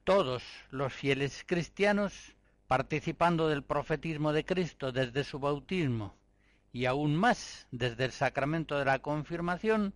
Todos 0.05 0.43
los 0.71 0.93
fieles 0.93 1.45
cristianos, 1.47 2.35
participando 2.69 3.49
del 3.49 3.63
profetismo 3.63 4.33
de 4.33 4.45
Cristo 4.45 4.93
desde 4.93 5.25
su 5.25 5.39
bautismo 5.39 6.15
y 6.73 6.87
aún 6.87 7.17
más 7.17 7.67
desde 7.71 8.05
el 8.05 8.13
sacramento 8.13 8.79
de 8.79 8.85
la 8.85 9.01
confirmación, 9.01 9.95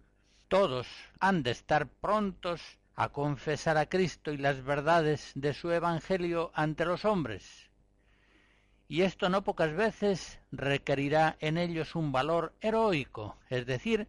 todos 0.48 0.86
han 1.20 1.42
de 1.42 1.50
estar 1.50 1.88
prontos 1.88 2.60
a 2.96 3.10
confesar 3.10 3.76
a 3.76 3.86
Cristo 3.86 4.32
y 4.32 4.38
las 4.38 4.64
verdades 4.64 5.32
de 5.34 5.54
su 5.54 5.70
Evangelio 5.70 6.50
ante 6.54 6.84
los 6.84 7.04
hombres, 7.04 7.70
y 8.88 9.02
esto 9.02 9.28
no 9.28 9.42
pocas 9.42 9.74
veces 9.74 10.38
requerirá 10.52 11.36
en 11.40 11.58
ellos 11.58 11.94
un 11.94 12.12
valor 12.12 12.54
heroico, 12.60 13.36
es 13.50 13.66
decir, 13.66 14.08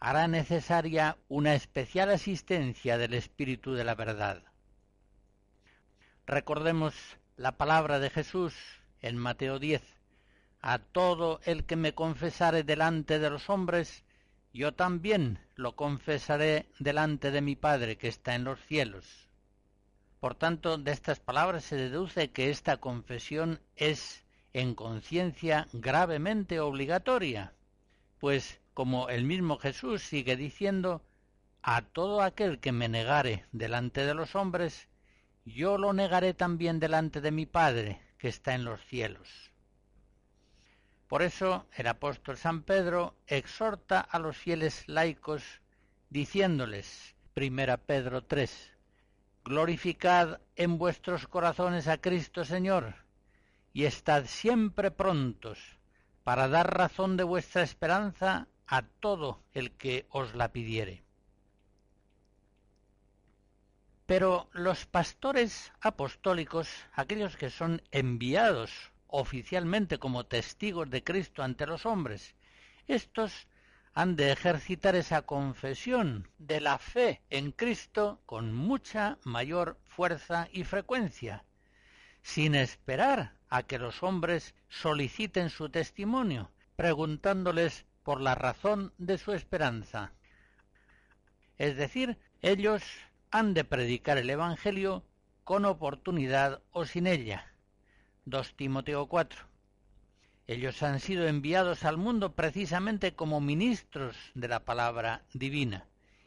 hará 0.00 0.26
necesaria 0.26 1.16
una 1.28 1.54
especial 1.54 2.10
asistencia 2.10 2.98
del 2.98 3.14
Espíritu 3.14 3.74
de 3.74 3.84
la 3.84 3.94
verdad. 3.94 4.42
Recordemos 6.26 6.94
la 7.36 7.52
palabra 7.52 8.00
de 8.00 8.10
Jesús 8.10 8.54
en 9.00 9.16
Mateo 9.16 9.60
10. 9.60 9.82
A 10.60 10.80
todo 10.80 11.40
el 11.44 11.64
que 11.64 11.76
me 11.76 11.94
confesare 11.94 12.64
delante 12.64 13.20
de 13.20 13.30
los 13.30 13.48
hombres, 13.48 14.04
yo 14.56 14.72
también 14.72 15.38
lo 15.54 15.76
confesaré 15.76 16.64
delante 16.78 17.30
de 17.30 17.42
mi 17.42 17.56
Padre 17.56 17.98
que 17.98 18.08
está 18.08 18.34
en 18.34 18.44
los 18.44 18.58
cielos. 18.64 19.28
Por 20.18 20.34
tanto, 20.34 20.78
de 20.78 20.92
estas 20.92 21.20
palabras 21.20 21.62
se 21.62 21.76
deduce 21.76 22.30
que 22.30 22.48
esta 22.48 22.78
confesión 22.78 23.60
es 23.76 24.24
en 24.54 24.74
conciencia 24.74 25.68
gravemente 25.74 26.58
obligatoria, 26.58 27.52
pues 28.18 28.58
como 28.72 29.10
el 29.10 29.24
mismo 29.24 29.58
Jesús 29.58 30.02
sigue 30.02 30.36
diciendo, 30.36 31.02
a 31.60 31.82
todo 31.82 32.22
aquel 32.22 32.58
que 32.58 32.72
me 32.72 32.88
negare 32.88 33.44
delante 33.52 34.06
de 34.06 34.14
los 34.14 34.34
hombres, 34.34 34.88
yo 35.44 35.76
lo 35.76 35.92
negaré 35.92 36.32
también 36.32 36.80
delante 36.80 37.20
de 37.20 37.30
mi 37.30 37.44
Padre 37.44 38.00
que 38.16 38.28
está 38.28 38.54
en 38.54 38.64
los 38.64 38.80
cielos. 38.86 39.52
Por 41.08 41.22
eso 41.22 41.66
el 41.72 41.86
apóstol 41.86 42.36
San 42.36 42.62
Pedro 42.62 43.14
exhorta 43.26 44.00
a 44.00 44.18
los 44.18 44.36
fieles 44.36 44.88
laicos 44.88 45.60
diciéndoles, 46.10 47.14
primera 47.32 47.76
Pedro 47.76 48.24
3, 48.24 48.72
glorificad 49.44 50.40
en 50.56 50.78
vuestros 50.78 51.28
corazones 51.28 51.86
a 51.86 51.98
Cristo 51.98 52.44
Señor, 52.44 52.96
y 53.72 53.84
estad 53.84 54.24
siempre 54.26 54.90
prontos 54.90 55.78
para 56.24 56.48
dar 56.48 56.76
razón 56.76 57.16
de 57.16 57.22
vuestra 57.22 57.62
esperanza 57.62 58.48
a 58.66 58.82
todo 58.82 59.44
el 59.52 59.70
que 59.72 60.06
os 60.10 60.34
la 60.34 60.50
pidiere. 60.50 61.04
Pero 64.06 64.48
los 64.52 64.86
pastores 64.86 65.72
apostólicos, 65.80 66.68
aquellos 66.94 67.36
que 67.36 67.50
son 67.50 67.82
enviados 67.92 68.90
oficialmente 69.08 69.98
como 69.98 70.26
testigos 70.26 70.90
de 70.90 71.02
Cristo 71.02 71.42
ante 71.42 71.66
los 71.66 71.86
hombres, 71.86 72.34
estos 72.86 73.46
han 73.94 74.14
de 74.14 74.30
ejercitar 74.30 74.94
esa 74.94 75.22
confesión 75.22 76.28
de 76.38 76.60
la 76.60 76.78
fe 76.78 77.22
en 77.30 77.50
Cristo 77.50 78.20
con 78.26 78.52
mucha 78.52 79.18
mayor 79.24 79.78
fuerza 79.84 80.48
y 80.52 80.64
frecuencia, 80.64 81.44
sin 82.22 82.54
esperar 82.54 83.32
a 83.48 83.62
que 83.62 83.78
los 83.78 84.02
hombres 84.02 84.54
soliciten 84.68 85.48
su 85.48 85.70
testimonio, 85.70 86.50
preguntándoles 86.76 87.86
por 88.02 88.20
la 88.20 88.34
razón 88.34 88.92
de 88.98 89.16
su 89.16 89.32
esperanza. 89.32 90.12
Es 91.56 91.76
decir, 91.76 92.18
ellos 92.42 92.82
han 93.30 93.54
de 93.54 93.64
predicar 93.64 94.18
el 94.18 94.28
Evangelio 94.28 95.04
con 95.42 95.64
oportunidad 95.64 96.60
o 96.70 96.84
sin 96.84 97.06
ella. 97.06 97.52
2 98.28 98.56
Timoteo 98.56 99.06
4. 99.06 99.44
Ellos 100.48 100.82
han 100.82 100.98
sido 100.98 101.28
enviados 101.28 101.84
al 101.84 101.96
mundo 101.96 102.32
precisamente 102.32 103.14
como 103.14 103.40
ministros 103.40 104.16
de 104.34 104.48
la 104.48 104.64
palabra 104.64 105.22
divina, 105.32 105.86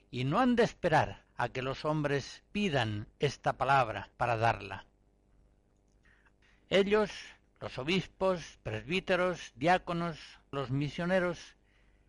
y 0.10 0.24
no 0.24 0.40
han 0.40 0.56
de 0.56 0.64
esperar 0.64 1.26
a 1.36 1.50
que 1.50 1.62
los 1.62 1.84
hombres 1.84 2.42
pidan 2.54 3.10
esta 3.20 3.52
palabra 3.52 4.12
para 4.16 4.38
darla. 4.38 4.86
Ellos, 6.70 7.12
los 7.60 7.78
obispos, 7.78 8.60
presbíteros, 8.64 9.52
diáconos, 9.56 10.18
los 10.52 10.72
misioneros, 10.72 11.58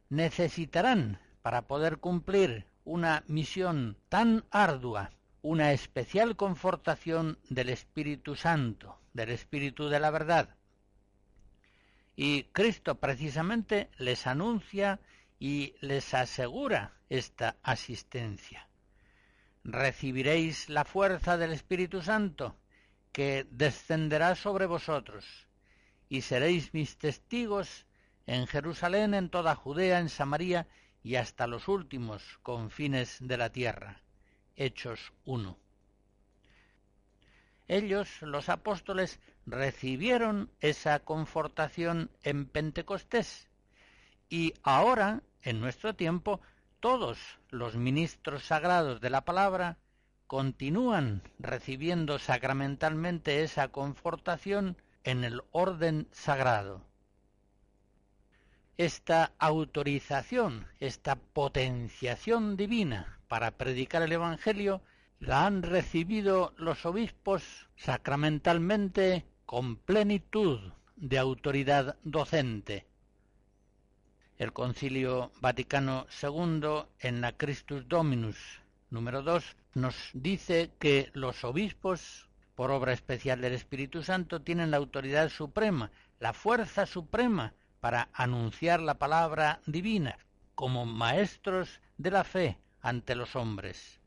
necesitarán, 0.09 1.19
para 1.43 1.63
poder 1.63 1.99
cumplir 1.99 2.65
una 2.85 3.25
misión 3.27 3.97
tan 4.09 4.45
ardua, 4.53 5.11
una 5.43 5.73
especial 5.73 6.37
confortación 6.37 7.41
del 7.49 7.71
Espíritu 7.71 8.37
Santo, 8.37 9.00
del 9.13 9.31
Espíritu 9.31 9.89
de 9.89 10.01
la 10.01 10.11
verdad, 10.11 10.57
y 12.17 12.45
Cristo 12.53 13.01
precisamente 13.01 13.89
les 13.97 14.27
anuncia 14.27 15.01
y 15.39 15.75
les 15.81 16.13
asegura 16.13 16.93
esta 17.09 17.57
asistencia. 17.63 18.69
Recibiréis 19.65 20.69
la 20.69 20.85
fuerza 20.85 21.39
del 21.39 21.53
Espíritu 21.53 22.03
Santo 22.03 22.57
que 23.13 23.47
descenderá 23.51 24.35
sobre 24.35 24.67
vosotros, 24.67 25.49
y 26.09 26.21
seréis 26.21 26.75
mis 26.75 26.99
testigos 26.99 27.87
en 28.27 28.47
Jerusalén, 28.47 29.15
en 29.15 29.31
toda 29.31 29.55
Judea, 29.55 29.99
en 29.99 30.09
Samaria 30.09 30.69
y 31.03 31.17
hasta 31.17 31.47
los 31.47 31.69
últimos 31.69 32.39
confines 32.43 33.17
de 33.21 33.37
la 33.37 33.51
tierra. 33.51 34.03
Hechos 34.57 35.13
1. 35.25 35.70
Ellos, 37.71 38.21
los 38.23 38.49
apóstoles, 38.49 39.21
recibieron 39.47 40.51
esa 40.59 40.99
confortación 40.99 42.11
en 42.25 42.47
Pentecostés 42.47 43.49
y 44.29 44.55
ahora, 44.65 45.23
en 45.43 45.61
nuestro 45.61 45.95
tiempo, 45.95 46.41
todos 46.81 47.39
los 47.49 47.77
ministros 47.77 48.43
sagrados 48.43 49.01
de 49.01 49.11
la 49.11 49.25
palabra 49.25 49.79
continúan 50.27 51.23
recibiendo 51.39 52.19
sacramentalmente 52.19 53.45
esa 53.45 53.69
confortación 53.69 54.77
en 55.05 55.23
el 55.23 55.41
orden 55.53 56.09
sagrado. 56.11 56.83
Esta 58.79 59.31
autorización, 59.39 60.67
esta 60.81 61.15
potenciación 61.15 62.57
divina 62.57 63.21
para 63.29 63.53
predicar 63.53 64.03
el 64.03 64.11
Evangelio 64.11 64.83
la 65.21 65.47
han 65.47 65.63
recibido 65.63 66.55
los 66.57 66.87
obispos 66.87 67.69
sacramentalmente 67.77 69.27
con 69.45 69.77
plenitud 69.77 70.59
de 70.97 71.19
autoridad 71.19 71.97
docente. 72.03 72.87
El 74.39 74.55
Concilio 74.55 75.31
Vaticano 75.43 76.07
II 76.23 76.85
en 77.01 77.21
la 77.21 77.33
Christus 77.37 77.87
Dominus 77.87 78.39
número 78.89 79.23
2 79.23 79.57
nos 79.75 79.95
dice 80.15 80.71
que 80.79 81.11
los 81.13 81.45
obispos, 81.45 82.29
por 82.55 82.71
obra 82.71 82.95
especial 82.95 83.43
del 83.43 83.53
Espíritu 83.53 84.03
Santo, 84.03 84.41
tienen 84.41 84.71
la 84.71 84.79
autoridad 84.79 85.29
suprema, 85.29 85.91
la 86.19 86.33
fuerza 86.33 86.87
suprema 86.87 87.53
para 87.81 88.09
anunciar 88.15 88.81
la 88.81 88.95
palabra 88.95 89.61
divina 89.67 90.17
como 90.55 90.87
maestros 90.87 91.81
de 91.99 92.11
la 92.11 92.25
fe 92.25 92.59
ante 92.81 93.15
los 93.15 93.37
hombres. 93.37 94.00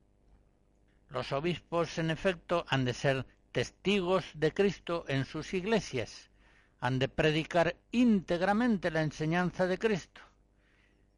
Los 1.14 1.32
obispos, 1.32 2.00
en 2.00 2.10
efecto, 2.10 2.66
han 2.70 2.86
de 2.86 2.94
ser 2.96 3.28
testigos 3.52 4.26
de 4.34 4.52
Cristo 4.52 5.06
en 5.08 5.26
sus 5.26 5.54
iglesias, 5.54 6.32
han 6.80 6.98
de 6.98 7.08
predicar 7.08 7.76
íntegramente 7.92 8.90
la 8.90 9.04
enseñanza 9.04 9.68
de 9.68 9.78
Cristo. 9.78 10.22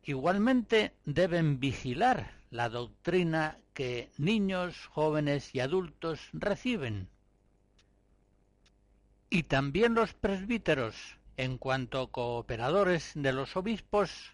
Igualmente 0.03 0.91
deben 1.05 1.61
vigilar 1.61 2.29
la 2.51 2.67
doctrina 2.67 3.57
que 3.73 4.11
niños, 4.17 4.85
jóvenes 4.87 5.55
y 5.55 5.61
adultos 5.61 6.19
reciben. 6.33 7.07
Y 9.29 9.43
también 9.43 9.93
los 9.93 10.13
presbíteros, 10.13 11.17
en 11.37 11.57
cuanto 11.57 12.11
cooperadores 12.11 13.13
de 13.15 13.31
los 13.31 13.55
obispos, 13.55 14.33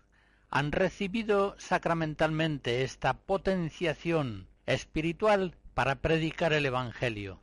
han 0.49 0.71
recibido 0.71 1.55
sacramentalmente 1.59 2.81
esta 2.81 3.13
potenciación 3.13 4.49
espiritual 4.65 5.55
para 5.73 5.95
predicar 5.95 6.53
el 6.53 6.65
Evangelio. 6.65 7.41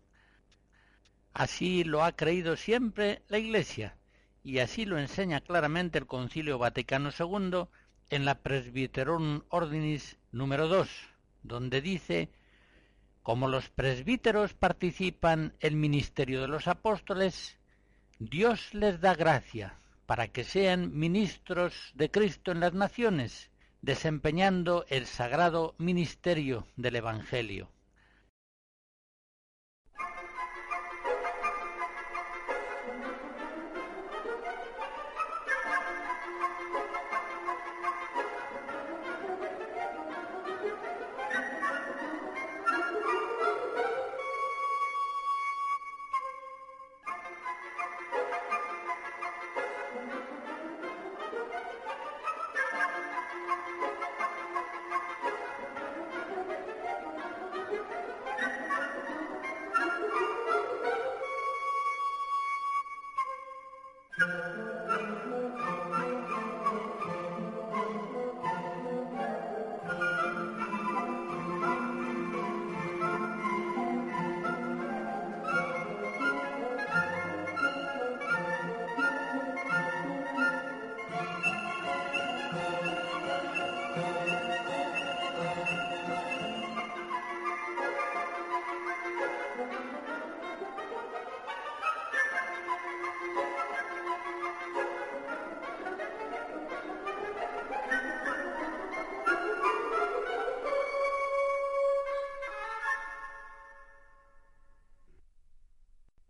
Así 1.33 1.85
lo 1.85 2.02
ha 2.04 2.12
creído 2.12 2.57
siempre 2.57 3.22
la 3.28 3.38
Iglesia, 3.38 3.96
y 4.42 4.59
así 4.59 4.85
lo 4.85 4.98
enseña 4.98 5.40
claramente 5.40 5.98
el 5.98 6.07
Concilio 6.07 6.59
Vaticano 6.59 7.11
II 7.16 7.68
en 8.11 8.24
la 8.24 8.37
Presbyterorum 8.37 9.42
Ordinis 9.48 10.16
número 10.33 10.68
2, 10.68 10.88
donde 11.42 11.81
dice 11.81 12.31
como 13.28 13.46
los 13.46 13.68
presbíteros 13.68 14.54
participan 14.54 15.54
el 15.61 15.76
ministerio 15.76 16.40
de 16.40 16.48
los 16.48 16.66
apóstoles, 16.66 17.59
Dios 18.18 18.72
les 18.72 19.02
da 19.02 19.14
gracia 19.14 19.78
para 20.07 20.28
que 20.28 20.44
sean 20.44 20.98
ministros 20.98 21.92
de 21.94 22.11
Cristo 22.11 22.52
en 22.52 22.61
las 22.61 22.72
naciones, 22.72 23.50
desempeñando 23.82 24.84
el 24.88 25.06
sagrado 25.06 25.74
ministerio 25.78 26.66
del 26.76 26.96
Evangelio. 26.96 27.68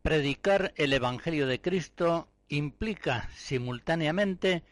Predicar 0.09 0.73
el 0.77 0.95
Evangelio 0.95 1.47
de 1.47 1.61
Cristo 1.61 2.29
implica 2.49 3.29
simultáneamente 3.37 4.63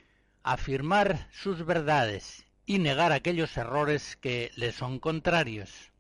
afirmar 0.42 1.29
sus 1.31 1.66
verdades 1.66 2.46
y 2.64 2.79
negar 2.79 3.12
aquellos 3.12 3.55
errores 3.59 4.16
que 4.16 4.51
le 4.57 4.72
son 4.72 4.99
contrarios. 4.99 5.92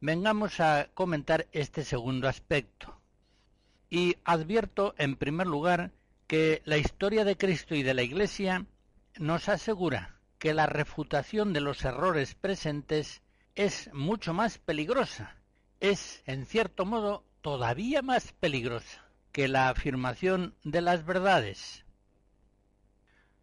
Vengamos 0.00 0.60
a 0.60 0.90
comentar 0.94 1.48
este 1.50 1.82
segundo 1.82 2.28
aspecto. 2.28 3.00
Y 3.90 4.14
advierto 4.22 4.94
en 4.96 5.16
primer 5.16 5.48
lugar 5.48 5.90
que 6.28 6.62
la 6.64 6.76
historia 6.76 7.24
de 7.24 7.36
Cristo 7.36 7.74
y 7.74 7.82
de 7.82 7.94
la 7.94 8.04
Iglesia 8.04 8.64
nos 9.18 9.48
asegura 9.48 10.20
que 10.38 10.54
la 10.54 10.66
refutación 10.66 11.52
de 11.52 11.62
los 11.62 11.84
errores 11.84 12.36
presentes 12.36 13.22
es 13.56 13.92
mucho 13.92 14.32
más 14.34 14.58
peligrosa, 14.58 15.34
es, 15.80 16.22
en 16.26 16.46
cierto 16.46 16.86
modo, 16.86 17.24
todavía 17.42 18.02
más 18.02 18.32
peligrosa 18.32 19.04
que 19.32 19.48
la 19.48 19.68
afirmación 19.68 20.54
de 20.62 20.80
las 20.80 21.04
verdades. 21.04 21.84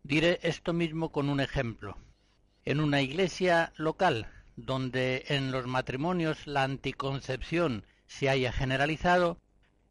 Diré 0.03 0.39
esto 0.41 0.73
mismo 0.73 1.11
con 1.11 1.29
un 1.29 1.39
ejemplo. 1.41 1.97
En 2.63 2.79
una 2.79 3.01
iglesia 3.01 3.73
local, 3.75 4.27
donde 4.55 5.25
en 5.27 5.51
los 5.51 5.67
matrimonios 5.67 6.47
la 6.47 6.63
anticoncepción 6.63 7.83
se 8.07 8.29
haya 8.29 8.51
generalizado, 8.51 9.37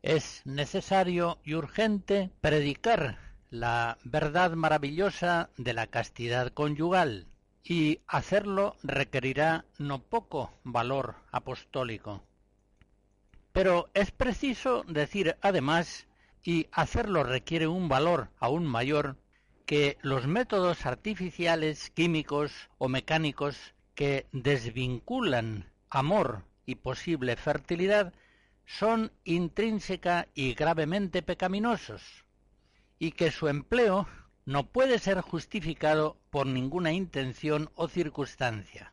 es 0.03 0.42
necesario 0.44 1.38
y 1.44 1.55
urgente 1.55 2.31
predicar 2.40 3.18
la 3.51 3.99
verdad 4.05 4.53
maravillosa 4.53 5.51
de 5.57 5.73
la 5.73 5.87
castidad 5.87 6.53
conyugal, 6.53 7.27
y 7.64 8.01
hacerlo 8.07 8.77
requerirá 8.83 9.64
no 9.79 10.03
poco 10.03 10.53
valor 10.64 11.16
apostólico. 11.33 12.23
Pero 13.59 13.90
es 13.92 14.12
preciso 14.12 14.85
decir 14.87 15.37
además, 15.40 16.07
y 16.44 16.68
hacerlo 16.71 17.25
requiere 17.25 17.66
un 17.66 17.88
valor 17.88 18.31
aún 18.38 18.64
mayor, 18.64 19.16
que 19.66 19.99
los 20.01 20.29
métodos 20.29 20.87
artificiales, 20.87 21.90
químicos 21.90 22.53
o 22.79 22.88
mecánicos 22.88 23.75
que 23.97 24.29
desvinculan 24.31 25.73
amor 25.90 26.44
y 26.66 26.77
posible 26.77 27.35
fertilidad 27.35 28.14
son 28.64 29.11
intrínseca 29.25 30.29
y 30.35 30.55
gravemente 30.55 31.23
pecaminosos, 31.23 32.25
y 33.01 33.11
que 33.11 33.33
su 33.33 33.49
empleo 33.49 34.07
no 34.47 34.68
puede 34.68 35.01
ser 35.01 35.21
justificado 35.21 36.16
por 36.31 36.47
ninguna 36.47 36.92
intención 36.92 37.71
o 37.75 37.88
circunstancia. 37.88 38.92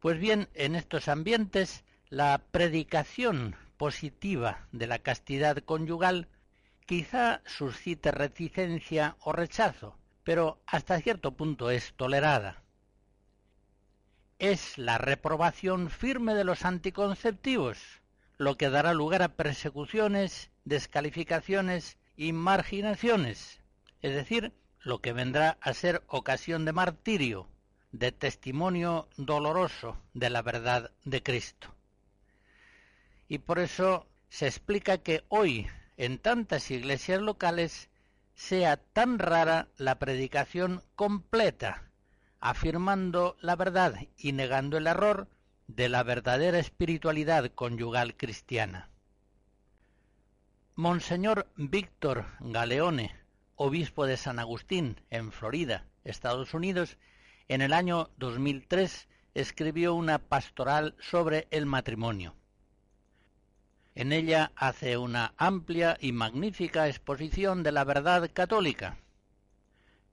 Pues 0.00 0.18
bien, 0.18 0.48
en 0.54 0.74
estos 0.74 1.06
ambientes 1.06 1.84
la 2.12 2.42
predicación 2.50 3.56
positiva 3.78 4.68
de 4.70 4.86
la 4.86 4.98
castidad 4.98 5.56
conyugal 5.64 6.28
quizá 6.84 7.40
suscite 7.46 8.10
reticencia 8.10 9.16
o 9.20 9.32
rechazo, 9.32 9.96
pero 10.22 10.60
hasta 10.66 11.00
cierto 11.00 11.34
punto 11.38 11.70
es 11.70 11.94
tolerada. 11.94 12.62
Es 14.38 14.76
la 14.76 14.98
reprobación 14.98 15.88
firme 15.88 16.34
de 16.34 16.44
los 16.44 16.66
anticonceptivos, 16.66 17.78
lo 18.36 18.58
que 18.58 18.68
dará 18.68 18.92
lugar 18.92 19.22
a 19.22 19.28
persecuciones, 19.28 20.50
descalificaciones 20.66 21.96
y 22.14 22.34
marginaciones, 22.34 23.62
es 24.02 24.14
decir, 24.14 24.52
lo 24.80 25.00
que 25.00 25.14
vendrá 25.14 25.56
a 25.62 25.72
ser 25.72 26.02
ocasión 26.08 26.66
de 26.66 26.72
martirio, 26.72 27.48
de 27.90 28.12
testimonio 28.12 29.08
doloroso 29.16 29.96
de 30.12 30.28
la 30.28 30.42
verdad 30.42 30.90
de 31.06 31.22
Cristo 31.22 31.74
y 33.32 33.38
por 33.38 33.60
eso 33.60 34.06
se 34.28 34.46
explica 34.46 34.98
que 34.98 35.24
hoy 35.30 35.66
en 35.96 36.18
tantas 36.18 36.70
iglesias 36.70 37.22
locales 37.22 37.88
sea 38.34 38.76
tan 38.76 39.18
rara 39.18 39.68
la 39.78 39.98
predicación 39.98 40.82
completa, 40.96 41.90
afirmando 42.40 43.38
la 43.40 43.56
verdad 43.56 43.94
y 44.18 44.32
negando 44.32 44.76
el 44.76 44.86
error 44.86 45.28
de 45.66 45.88
la 45.88 46.02
verdadera 46.02 46.58
espiritualidad 46.58 47.50
conyugal 47.54 48.18
cristiana. 48.18 48.90
Monseñor 50.74 51.50
Víctor 51.56 52.26
Galeone, 52.40 53.16
obispo 53.56 54.04
de 54.04 54.18
San 54.18 54.40
Agustín, 54.40 55.00
en 55.08 55.32
Florida, 55.32 55.86
Estados 56.04 56.52
Unidos, 56.52 56.98
en 57.48 57.62
el 57.62 57.72
año 57.72 58.10
2003 58.18 59.08
escribió 59.32 59.94
una 59.94 60.18
pastoral 60.18 60.94
sobre 61.00 61.48
el 61.50 61.64
matrimonio. 61.64 62.34
En 63.94 64.12
ella 64.12 64.52
hace 64.56 64.96
una 64.96 65.34
amplia 65.36 65.98
y 66.00 66.12
magnífica 66.12 66.88
exposición 66.88 67.62
de 67.62 67.72
la 67.72 67.84
verdad 67.84 68.30
católica, 68.32 68.96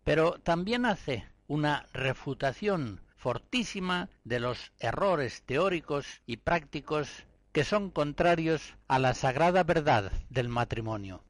pero 0.03 0.33
también 0.39 0.85
hace 0.85 1.25
una 1.47 1.85
refutación 1.93 3.01
fortísima 3.15 4.09
de 4.23 4.39
los 4.39 4.71
errores 4.79 5.43
teóricos 5.43 6.21
y 6.25 6.37
prácticos 6.37 7.25
que 7.51 7.63
son 7.63 7.89
contrarios 7.89 8.75
a 8.87 8.99
la 8.99 9.13
sagrada 9.13 9.63
verdad 9.63 10.11
del 10.29 10.49
matrimonio. 10.49 11.23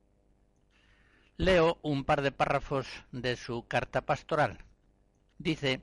Leo 1.37 1.77
un 1.81 2.03
par 2.03 2.21
de 2.21 2.31
párrafos 2.31 2.87
de 3.11 3.35
su 3.37 3.65
carta 3.67 4.01
pastoral. 4.01 4.57
Dice, 5.37 5.81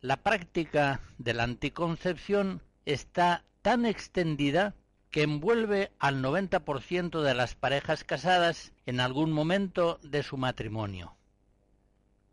la 0.00 0.18
práctica 0.18 1.00
de 1.18 1.32
la 1.32 1.44
anticoncepción 1.44 2.60
está 2.84 3.44
tan 3.62 3.86
extendida 3.86 4.74
que 5.12 5.22
envuelve 5.22 5.92
al 5.98 6.22
90% 6.22 7.20
de 7.20 7.34
las 7.34 7.54
parejas 7.54 8.02
casadas 8.02 8.72
en 8.86 8.98
algún 8.98 9.30
momento 9.30 10.00
de 10.02 10.22
su 10.22 10.38
matrimonio. 10.38 11.14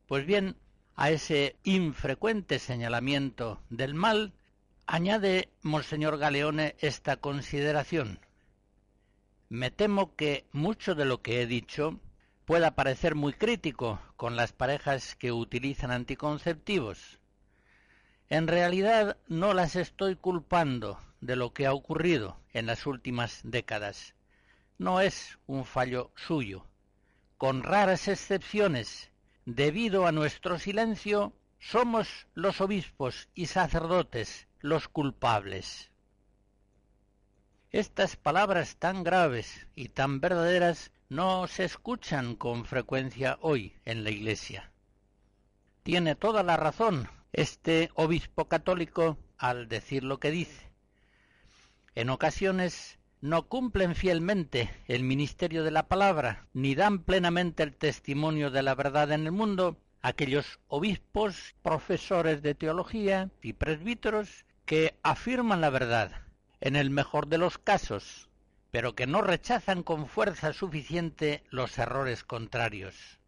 Pues 0.08 0.26
bien, 0.26 0.56
a 0.96 1.12
ese 1.12 1.58
infrecuente 1.66 2.58
señalamiento 2.58 3.62
del 3.70 3.96
mal 3.96 4.32
añade 4.88 5.50
Monseñor 5.62 6.18
Galeone 6.18 6.78
esta 6.80 7.18
consideración. 7.18 8.22
Me 9.50 9.72
temo 9.72 10.16
que 10.16 10.46
mucho 10.54 10.96
de 10.96 11.04
lo 11.04 11.22
que 11.22 11.42
he 11.42 11.48
dicho 11.48 12.00
pueda 12.46 12.76
parecer 12.76 13.14
muy 13.14 13.34
crítico 13.34 14.00
con 14.16 14.38
las 14.38 14.54
parejas 14.54 15.16
que 15.16 15.34
utilizan 15.34 15.92
anticonceptivos. 15.92 17.20
En 18.30 18.48
realidad 18.48 19.18
no 19.28 19.54
las 19.54 19.76
estoy 19.76 20.16
culpando 20.16 20.98
de 21.20 21.36
lo 21.36 21.54
que 21.54 21.66
ha 21.66 21.74
ocurrido 21.74 22.39
en 22.54 22.66
las 22.66 22.86
últimas 22.86 23.42
décadas. 23.44 24.16
No 24.78 25.02
es 25.02 25.38
un 25.46 25.66
fallo 25.66 26.12
suyo. 26.16 26.66
Con 27.38 27.64
raras 27.64 28.08
excepciones, 28.08 29.12
debido 29.46 30.08
a 30.08 30.12
nuestro 30.12 30.60
silencio, 30.60 31.34
somos 31.60 32.28
los 32.34 32.62
obispos 32.62 33.30
y 33.34 33.48
sacerdotes 33.48 34.48
los 34.60 34.88
culpables. 34.88 35.92
Estas 37.72 38.16
palabras 38.16 38.78
tan 38.78 39.04
graves 39.04 39.68
y 39.76 39.90
tan 39.90 40.22
verdaderas 40.22 40.92
no 41.08 41.48
se 41.48 41.66
escuchan 41.66 42.36
con 42.36 42.66
frecuencia 42.66 43.38
hoy 43.42 43.76
en 43.86 44.04
la 44.04 44.10
Iglesia. 44.10 44.72
Tiene 45.84 46.16
toda 46.16 46.44
la 46.44 46.58
razón 46.58 47.10
este 47.32 47.92
obispo 47.94 48.46
católico 48.46 49.18
al 49.38 49.68
decir 49.68 50.04
lo 50.04 50.20
que 50.20 50.32
dice 50.32 50.69
en 52.00 52.10
ocasiones 52.10 52.98
no 53.20 53.50
cumplen 53.50 53.94
fielmente 53.94 54.70
el 54.88 55.04
ministerio 55.04 55.66
de 55.66 55.72
la 55.72 55.90
palabra, 55.90 56.48
ni 56.54 56.74
dan 56.74 57.00
plenamente 57.00 57.62
el 57.62 57.76
testimonio 57.76 58.52
de 58.52 58.64
la 58.64 58.74
verdad 58.74 59.12
en 59.12 59.26
el 59.26 59.34
mundo 59.34 59.76
aquellos 60.02 60.62
obispos, 60.70 61.56
profesores 61.62 62.42
de 62.42 62.56
teología 62.56 63.30
y 63.42 63.52
presbíteros 63.52 64.46
que 64.66 64.98
afirman 65.04 65.60
la 65.60 65.72
verdad, 65.72 66.24
en 66.62 66.78
el 66.78 66.90
mejor 66.90 67.28
de 67.28 67.38
los 67.38 67.58
casos, 67.58 68.30
pero 68.72 68.96
que 68.96 69.06
no 69.06 69.22
rechazan 69.22 69.84
con 69.84 70.08
fuerza 70.08 70.54
suficiente 70.54 71.44
los 71.50 71.78
errores 71.80 72.24
contrarios. 72.24 73.20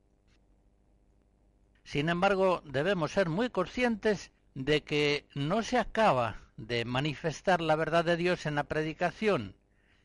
Sin 1.84 2.08
embargo, 2.08 2.62
debemos 2.64 3.12
ser 3.12 3.28
muy 3.28 3.50
conscientes 3.50 4.32
de 4.56 4.82
que 4.82 5.26
no 5.36 5.62
se 5.62 5.78
acaba 5.78 6.38
de 6.68 6.86
manifestar 6.86 7.60
la 7.60 7.76
verdad 7.76 8.06
de 8.06 8.18
Dios 8.18 8.46
en 8.46 8.54
la 8.54 8.66
predicación, 8.66 9.56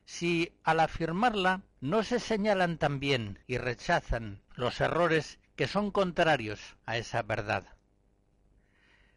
si 0.06 0.54
al 0.64 0.80
afirmarla 0.80 1.62
no 1.80 2.02
se 2.02 2.18
señalan 2.18 2.78
también 2.78 3.40
y 3.46 3.58
rechazan 3.58 4.40
los 4.54 4.80
errores 4.80 5.38
que 5.54 5.66
son 5.66 5.90
contrarios 5.90 6.76
a 6.86 6.96
esa 6.96 7.22
verdad. 7.22 7.66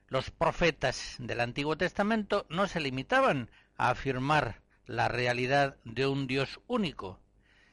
Los 0.08 0.32
profetas 0.32 1.16
del 1.20 1.40
Antiguo 1.40 1.78
Testamento 1.78 2.46
no 2.50 2.68
se 2.68 2.82
limitaban 2.82 3.50
a 3.78 3.92
afirmar 3.92 4.62
la 4.86 5.08
realidad 5.08 5.78
de 5.86 6.08
un 6.08 6.28
Dios 6.28 6.60
único, 6.68 7.22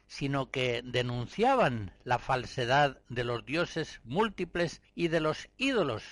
sino 0.07 0.53
que 0.53 0.83
denunciaban 0.85 1.93
la 2.05 2.21
falsedad 2.21 3.01
de 3.09 3.25
los 3.25 3.45
dioses 3.45 4.01
múltiples 4.05 4.81
y 4.95 5.09
de 5.09 5.19
los 5.21 5.49
ídolos. 5.57 6.05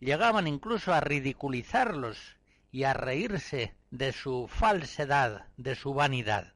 Llegaban 0.00 0.46
incluso 0.48 0.92
a 0.92 1.00
ridiculizarlos 1.00 2.36
y 2.74 2.82
a 2.82 2.92
reírse 2.92 3.72
de 3.92 4.10
su 4.10 4.48
falsedad, 4.48 5.46
de 5.56 5.76
su 5.76 5.94
vanidad. 5.94 6.54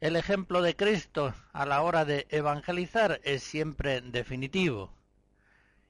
el 0.00 0.16
ejemplo 0.16 0.60
de 0.60 0.74
Cristo 0.74 1.32
a 1.52 1.64
la 1.64 1.82
hora 1.82 2.04
de 2.04 2.26
evangelizar 2.30 3.20
es 3.22 3.44
siempre 3.44 4.00
definitivo. 4.00 4.92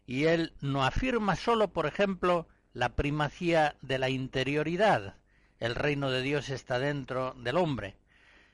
Y 0.07 0.25
él 0.25 0.53
no 0.61 0.85
afirma 0.85 1.37
sólo, 1.37 1.69
por 1.69 1.87
ejemplo, 1.87 2.47
la 2.75 2.91
primacía 2.91 3.77
de 3.81 3.99
la 3.99 4.11
interioridad, 4.11 5.15
el 5.59 5.75
reino 5.75 6.11
de 6.11 6.21
Dios 6.21 6.51
está 6.51 6.79
dentro 6.79 7.33
del 7.39 7.57
hombre, 7.57 7.97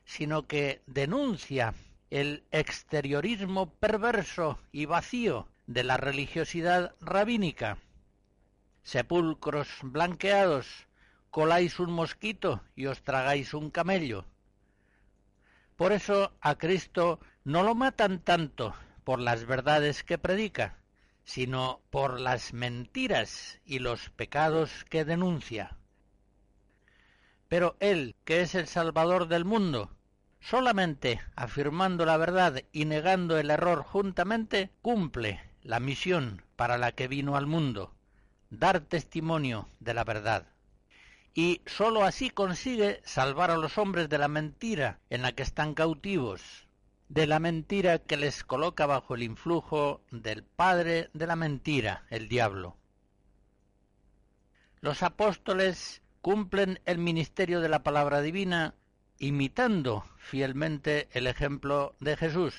sino 0.05 0.46
que 0.46 0.83
denuncia 0.87 1.74
el 2.11 2.44
exteriorismo 2.53 3.74
perverso 3.74 4.61
y 4.70 4.85
vacío 4.85 5.48
de 5.66 5.83
la 5.83 5.96
religiosidad 5.96 6.94
rabínica. 7.00 7.79
Sepulcros 8.82 9.68
blanqueados, 9.82 10.86
coláis 11.30 11.78
un 11.78 11.92
mosquito 11.92 12.62
y 12.74 12.86
os 12.86 13.02
tragáis 13.02 13.54
un 13.54 13.70
camello. 13.70 14.24
Por 15.76 15.92
eso 15.92 16.32
a 16.40 16.56
Cristo 16.56 17.20
no 17.44 17.62
lo 17.62 17.74
matan 17.74 18.20
tanto 18.20 18.74
por 19.04 19.18
las 19.18 19.46
verdades 19.46 20.04
que 20.04 20.18
predica, 20.18 20.76
sino 21.24 21.80
por 21.90 22.20
las 22.20 22.52
mentiras 22.52 23.60
y 23.64 23.78
los 23.78 24.10
pecados 24.10 24.84
que 24.88 25.04
denuncia. 25.04 25.76
Pero 27.48 27.76
Él, 27.80 28.16
que 28.24 28.42
es 28.42 28.54
el 28.54 28.66
Salvador 28.66 29.28
del 29.28 29.44
mundo, 29.44 29.90
solamente 30.40 31.20
afirmando 31.36 32.04
la 32.04 32.16
verdad 32.16 32.62
y 32.72 32.84
negando 32.84 33.38
el 33.38 33.50
error 33.50 33.82
juntamente, 33.82 34.70
cumple 34.82 35.40
la 35.62 35.80
misión 35.80 36.42
para 36.56 36.78
la 36.78 36.92
que 36.92 37.08
vino 37.08 37.36
al 37.36 37.46
mundo, 37.46 37.94
dar 38.50 38.80
testimonio 38.80 39.68
de 39.78 39.94
la 39.94 40.04
verdad. 40.04 40.46
Y 41.34 41.62
sólo 41.66 42.04
así 42.04 42.30
consigue 42.30 43.00
salvar 43.04 43.50
a 43.50 43.56
los 43.56 43.78
hombres 43.78 44.08
de 44.08 44.18
la 44.18 44.28
mentira 44.28 44.98
en 45.08 45.22
la 45.22 45.32
que 45.32 45.44
están 45.44 45.74
cautivos, 45.74 46.66
de 47.08 47.26
la 47.26 47.38
mentira 47.38 47.98
que 47.98 48.16
les 48.16 48.44
coloca 48.44 48.86
bajo 48.86 49.14
el 49.14 49.22
influjo 49.22 50.00
del 50.10 50.42
padre 50.42 51.08
de 51.12 51.26
la 51.26 51.36
mentira, 51.36 52.04
el 52.10 52.28
diablo. 52.28 52.76
Los 54.80 55.02
apóstoles 55.02 56.02
cumplen 56.20 56.80
el 56.84 56.98
ministerio 56.98 57.60
de 57.60 57.68
la 57.68 57.82
palabra 57.82 58.20
divina 58.20 58.74
imitando 59.18 60.04
fielmente 60.16 61.08
el 61.12 61.26
ejemplo 61.26 61.94
de 62.00 62.16
Jesús, 62.16 62.54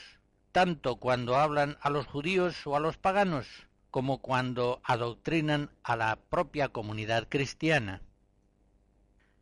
tanto 0.51 0.97
cuando 0.97 1.36
hablan 1.36 1.77
a 1.82 1.89
los 1.89 2.06
judíos 2.06 2.65
o 2.67 2.75
a 2.75 2.80
los 2.80 2.97
paganos, 2.97 3.47
como 3.91 4.21
cuando 4.21 4.82
adoctrinan 4.84 5.69
a 5.84 5.95
la 5.95 6.15
propia 6.15 6.69
comunidad 6.69 7.27
cristiana. 7.30 8.01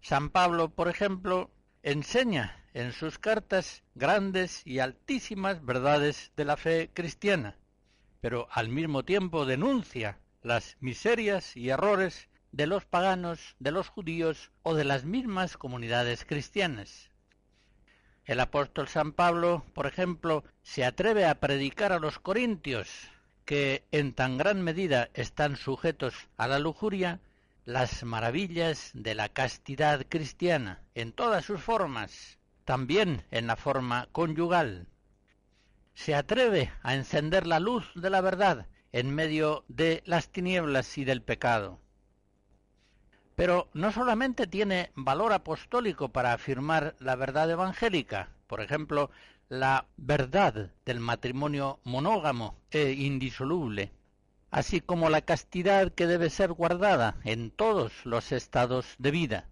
San 0.02 0.30
Pablo, 0.30 0.70
por 0.70 0.90
ejemplo, 0.90 1.52
enseña 1.84 2.66
en 2.74 2.92
sus 2.92 3.20
cartas 3.20 3.84
grandes 3.96 4.66
y 4.66 4.80
altísimas 4.80 5.64
verdades 5.64 6.32
de 6.36 6.46
la 6.46 6.58
fe 6.58 6.90
cristiana, 6.94 7.56
pero 8.22 8.48
al 8.52 8.70
mismo 8.70 9.06
tiempo 9.06 9.46
denuncia 9.46 10.20
las 10.42 10.78
miserias 10.80 11.56
y 11.56 11.70
errores 11.70 12.30
de 12.52 12.66
los 12.66 12.86
paganos, 12.86 13.56
de 13.60 13.72
los 13.72 13.90
judíos 13.90 14.52
o 14.64 14.74
de 14.74 14.84
las 14.84 15.06
mismas 15.06 15.58
comunidades 15.58 16.26
cristianas. 16.26 17.12
El 18.26 18.40
apóstol 18.40 18.88
San 18.88 19.14
Pablo, 19.14 19.66
por 19.74 19.86
ejemplo, 19.86 20.44
se 20.62 20.86
atreve 20.86 21.26
a 21.26 21.40
predicar 21.40 21.92
a 21.92 22.00
los 22.00 22.20
corintios, 22.20 23.10
que 23.50 23.84
en 23.92 24.14
tan 24.14 24.38
gran 24.38 24.62
medida 24.62 25.10
están 25.16 25.58
sujetos 25.58 26.14
a 26.38 26.48
la 26.48 26.60
lujuria, 26.60 27.20
las 27.66 28.04
maravillas 28.04 28.92
de 28.94 29.16
la 29.16 29.28
castidad 29.28 30.06
cristiana 30.08 30.84
en 30.94 31.14
todas 31.14 31.46
sus 31.46 31.60
formas, 31.60 32.38
también 32.64 33.24
en 33.32 33.48
la 33.48 33.56
forma 33.56 34.08
conyugal. 34.12 34.86
Se 35.96 36.14
atreve 36.14 36.72
a 36.84 36.94
encender 36.94 37.48
la 37.48 37.60
luz 37.60 37.92
de 37.96 38.12
la 38.12 38.22
verdad 38.22 38.68
en 38.92 39.16
medio 39.16 39.66
de 39.68 40.04
las 40.06 40.30
tinieblas 40.30 41.00
y 41.00 41.04
del 41.04 41.24
pecado. 41.24 41.80
Pero 43.36 43.68
no 43.74 43.92
solamente 43.92 44.46
tiene 44.46 44.92
valor 44.94 45.34
apostólico 45.34 46.10
para 46.10 46.34
afirmar 46.34 46.94
la 47.00 47.16
verdad 47.16 47.50
evangélica, 47.50 48.30
por 48.46 48.62
ejemplo, 48.62 49.10
la 49.50 49.88
verdad 49.98 50.72
del 50.86 51.00
matrimonio 51.00 51.80
monógamo 51.84 52.56
e 52.70 52.92
indisoluble, 52.92 53.92
así 54.52 54.80
como 54.80 55.10
la 55.10 55.22
castidad 55.22 55.92
que 55.92 56.06
debe 56.06 56.30
ser 56.30 56.54
guardada 56.54 57.18
en 57.24 57.50
todos 57.50 57.92
los 58.06 58.32
estados 58.32 58.86
de 59.00 59.12
vida. 59.12 59.50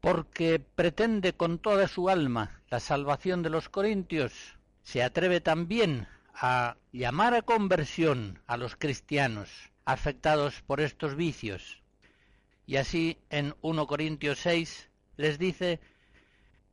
Porque 0.00 0.60
pretende 0.60 1.32
con 1.32 1.58
toda 1.58 1.88
su 1.88 2.08
alma 2.08 2.62
la 2.70 2.78
salvación 2.78 3.42
de 3.42 3.50
los 3.50 3.68
corintios, 3.68 4.32
se 4.82 5.02
atreve 5.02 5.40
también 5.40 6.06
a 6.34 6.76
llamar 6.92 7.34
a 7.34 7.42
conversión 7.42 8.40
a 8.46 8.56
los 8.56 8.76
cristianos, 8.76 9.70
afectados 9.84 10.62
por 10.62 10.80
estos 10.80 11.16
vicios. 11.16 11.82
Y 12.64 12.76
así 12.76 13.18
en 13.30 13.54
1 13.60 13.86
Corintios 13.88 14.38
6 14.38 14.88
les 15.16 15.38
dice, 15.38 15.80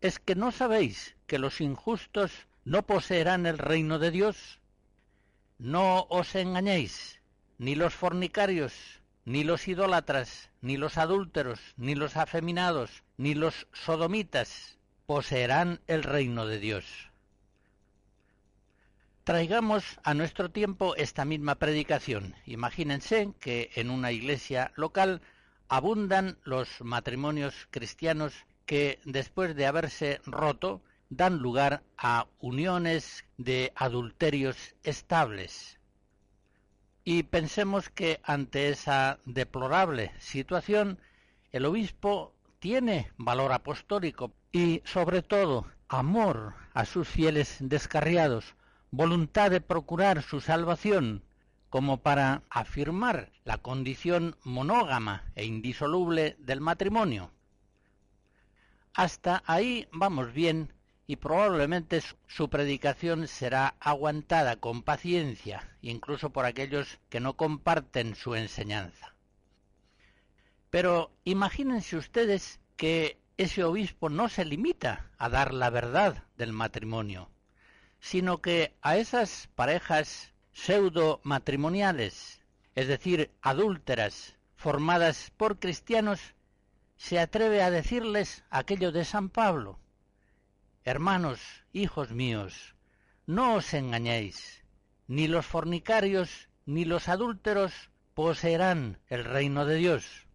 ¿es 0.01 0.19
que 0.19 0.35
no 0.35 0.51
sabéis 0.51 1.15
que 1.27 1.39
los 1.39 1.61
injustos 1.61 2.31
no 2.63 2.85
poseerán 2.85 3.45
el 3.45 3.57
reino 3.57 3.99
de 3.99 4.11
Dios? 4.11 4.59
No 5.57 6.07
os 6.09 6.35
engañéis, 6.35 7.21
ni 7.57 7.75
los 7.75 7.93
fornicarios, 7.93 8.73
ni 9.25 9.43
los 9.43 9.67
idólatras, 9.67 10.49
ni 10.61 10.77
los 10.77 10.97
adúlteros, 10.97 11.59
ni 11.77 11.95
los 11.95 12.15
afeminados, 12.17 13.03
ni 13.17 13.33
los 13.33 13.67
sodomitas 13.73 14.77
poseerán 15.05 15.81
el 15.87 16.03
reino 16.03 16.45
de 16.45 16.59
Dios. 16.59 16.85
Traigamos 19.23 19.99
a 20.03 20.13
nuestro 20.13 20.49
tiempo 20.49 20.95
esta 20.95 21.25
misma 21.25 21.55
predicación. 21.55 22.35
Imagínense 22.45 23.33
que 23.39 23.69
en 23.75 23.89
una 23.91 24.11
iglesia 24.11 24.71
local 24.75 25.21
abundan 25.67 26.39
los 26.43 26.81
matrimonios 26.81 27.67
cristianos 27.69 28.33
que 28.69 28.99
después 29.03 29.55
de 29.55 29.65
haberse 29.65 30.21
roto 30.27 30.83
dan 31.09 31.39
lugar 31.39 31.81
a 31.97 32.27
uniones 32.39 33.25
de 33.35 33.73
adulterios 33.75 34.75
estables. 34.83 35.79
Y 37.03 37.23
pensemos 37.23 37.89
que 37.89 38.19
ante 38.21 38.69
esa 38.69 39.17
deplorable 39.25 40.11
situación 40.19 40.99
el 41.51 41.65
obispo 41.65 42.35
tiene 42.59 43.11
valor 43.17 43.53
apostólico 43.53 44.33
y 44.51 44.83
sobre 44.85 45.23
todo 45.23 45.65
amor 45.87 46.53
a 46.75 46.85
sus 46.85 47.07
fieles 47.07 47.57
descarriados, 47.61 48.53
voluntad 48.91 49.49
de 49.49 49.61
procurar 49.61 50.21
su 50.21 50.41
salvación, 50.41 51.23
como 51.71 51.97
para 51.97 52.43
afirmar 52.51 53.31
la 53.45 53.57
condición 53.57 54.35
monógama 54.43 55.23
e 55.33 55.45
indisoluble 55.45 56.35
del 56.37 56.61
matrimonio. 56.61 57.31
Hasta 58.99 59.43
ahí 59.45 59.87
vamos 59.93 60.33
bien 60.33 60.73
y 61.07 61.15
probablemente 61.15 62.03
su 62.27 62.49
predicación 62.49 63.29
será 63.29 63.75
aguantada 63.79 64.57
con 64.57 64.83
paciencia, 64.83 65.73
incluso 65.81 66.31
por 66.31 66.45
aquellos 66.45 66.99
que 67.07 67.21
no 67.21 67.37
comparten 67.37 68.13
su 68.15 68.35
enseñanza. 68.35 69.15
Pero 70.69 71.13
imagínense 71.23 71.95
ustedes 71.95 72.59
que 72.75 73.17
ese 73.37 73.63
obispo 73.63 74.09
no 74.09 74.27
se 74.27 74.43
limita 74.43 75.09
a 75.17 75.29
dar 75.29 75.53
la 75.53 75.69
verdad 75.69 76.25
del 76.35 76.51
matrimonio, 76.51 77.29
sino 78.01 78.39
que 78.41 78.75
a 78.81 78.97
esas 78.97 79.47
parejas 79.55 80.33
pseudo 80.51 81.21
matrimoniales, 81.23 82.41
es 82.75 82.89
decir, 82.89 83.31
adúlteras, 83.41 84.35
formadas 84.57 85.31
por 85.37 85.57
cristianos, 85.57 86.35
se 86.99 87.17
atreve 87.17 87.63
a 87.63 87.71
decirles 87.71 88.43
aquello 88.51 88.91
de 88.91 89.05
San 89.05 89.29
Pablo. 89.29 89.79
Hermanos, 90.83 91.39
hijos 91.73 92.11
míos, 92.11 92.75
no 93.25 93.55
os 93.55 93.73
engañéis, 93.73 94.63
ni 95.07 95.27
los 95.27 95.47
fornicarios 95.47 96.49
ni 96.67 96.85
los 96.85 97.09
adúlteros 97.09 97.89
poseerán 98.13 98.99
el 99.07 99.23
reino 99.23 99.65
de 99.65 99.77
Dios. 99.77 100.27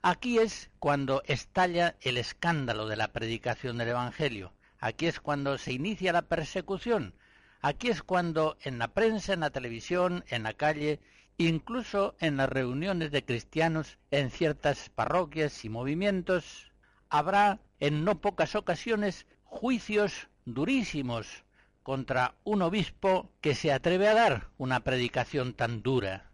Aquí 0.00 0.38
es 0.38 0.70
cuando 0.78 1.22
estalla 1.26 1.96
el 2.00 2.16
escándalo 2.16 2.86
de 2.86 2.96
la 2.96 3.08
predicación 3.08 3.76
del 3.76 3.88
Evangelio, 3.88 4.54
Aquí 4.84 5.06
es 5.06 5.18
cuando 5.18 5.56
se 5.56 5.72
inicia 5.72 6.12
la 6.12 6.28
persecución. 6.28 7.14
Aquí 7.62 7.88
es 7.88 8.02
cuando 8.02 8.58
en 8.60 8.78
la 8.78 8.88
prensa, 8.88 9.32
en 9.32 9.40
la 9.40 9.48
televisión, 9.48 10.26
en 10.28 10.42
la 10.42 10.52
calle, 10.52 11.00
incluso 11.38 12.14
en 12.20 12.36
las 12.36 12.48
reuniones 12.48 13.10
de 13.10 13.24
cristianos 13.24 13.98
en 14.10 14.30
ciertas 14.30 14.88
parroquias 14.90 15.64
y 15.64 15.68
movimientos, 15.68 16.72
habrá 17.08 17.60
en 17.80 18.04
no 18.04 18.20
pocas 18.20 18.54
ocasiones 18.54 19.26
juicios 19.44 20.28
durísimos 20.44 21.44
contra 21.82 22.34
un 22.44 22.62
obispo 22.62 23.30
que 23.40 23.54
se 23.54 23.72
atreve 23.72 24.08
a 24.08 24.14
dar 24.14 24.48
una 24.58 24.80
predicación 24.80 25.54
tan 25.54 25.82
dura. 25.82 26.30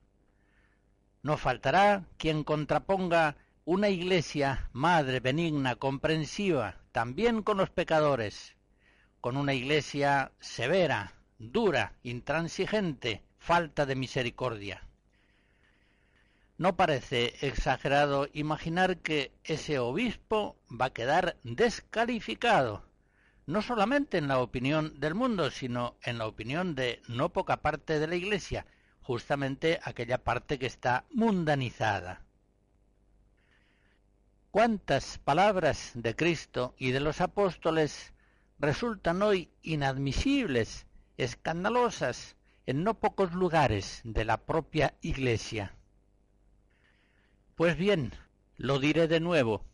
No 1.23 1.37
faltará 1.37 2.05
quien 2.17 2.45
contraponga 2.45 3.37
una 3.65 3.89
iglesia 3.89 4.71
madre, 4.73 5.21
benigna, 5.21 5.77
comprensiva, 5.77 6.77
también 6.93 7.43
con 7.43 7.59
los 7.59 7.71
pecadores, 7.71 8.57
con 9.21 9.37
una 9.37 9.55
iglesia 9.55 10.33
severa, 10.41 11.15
dura, 11.39 11.95
intransigente, 12.03 13.23
falta 13.39 13.87
de 13.87 13.97
misericordia. 13.97 14.87
No 16.61 16.77
parece 16.77 17.37
exagerado 17.40 18.29
imaginar 18.35 18.99
que 18.99 19.33
ese 19.44 19.79
obispo 19.79 20.59
va 20.70 20.85
a 20.85 20.92
quedar 20.92 21.38
descalificado, 21.42 22.85
no 23.46 23.62
solamente 23.62 24.18
en 24.18 24.29
la 24.29 24.40
opinión 24.40 25.01
del 25.01 25.14
mundo, 25.14 25.51
sino 25.51 25.96
en 26.03 26.18
la 26.18 26.27
opinión 26.27 26.75
de 26.75 27.01
no 27.09 27.31
poca 27.31 27.62
parte 27.62 27.99
de 27.99 28.07
la 28.07 28.14
Iglesia, 28.14 28.66
justamente 29.01 29.81
aquella 29.83 30.18
parte 30.18 30.59
que 30.59 30.66
está 30.66 31.07
mundanizada. 31.11 32.20
¿Cuántas 34.51 35.16
palabras 35.16 35.92
de 35.94 36.14
Cristo 36.14 36.75
y 36.77 36.90
de 36.90 37.01
los 37.01 37.23
apóstoles 37.23 38.12
resultan 38.59 39.23
hoy 39.23 39.49
inadmisibles, 39.62 40.85
escandalosas, 41.16 42.37
en 42.66 42.85
no 42.85 43.01
pocos 43.01 43.33
lugares 43.33 44.03
de 44.05 44.27
la 44.27 44.37
propia 44.37 44.92
Iglesia? 45.01 45.75
Pues 47.61 47.77
bien, 47.77 48.14
lo 48.57 48.79
diré 48.79 49.07
de 49.07 49.20
nuevo, 49.20 49.66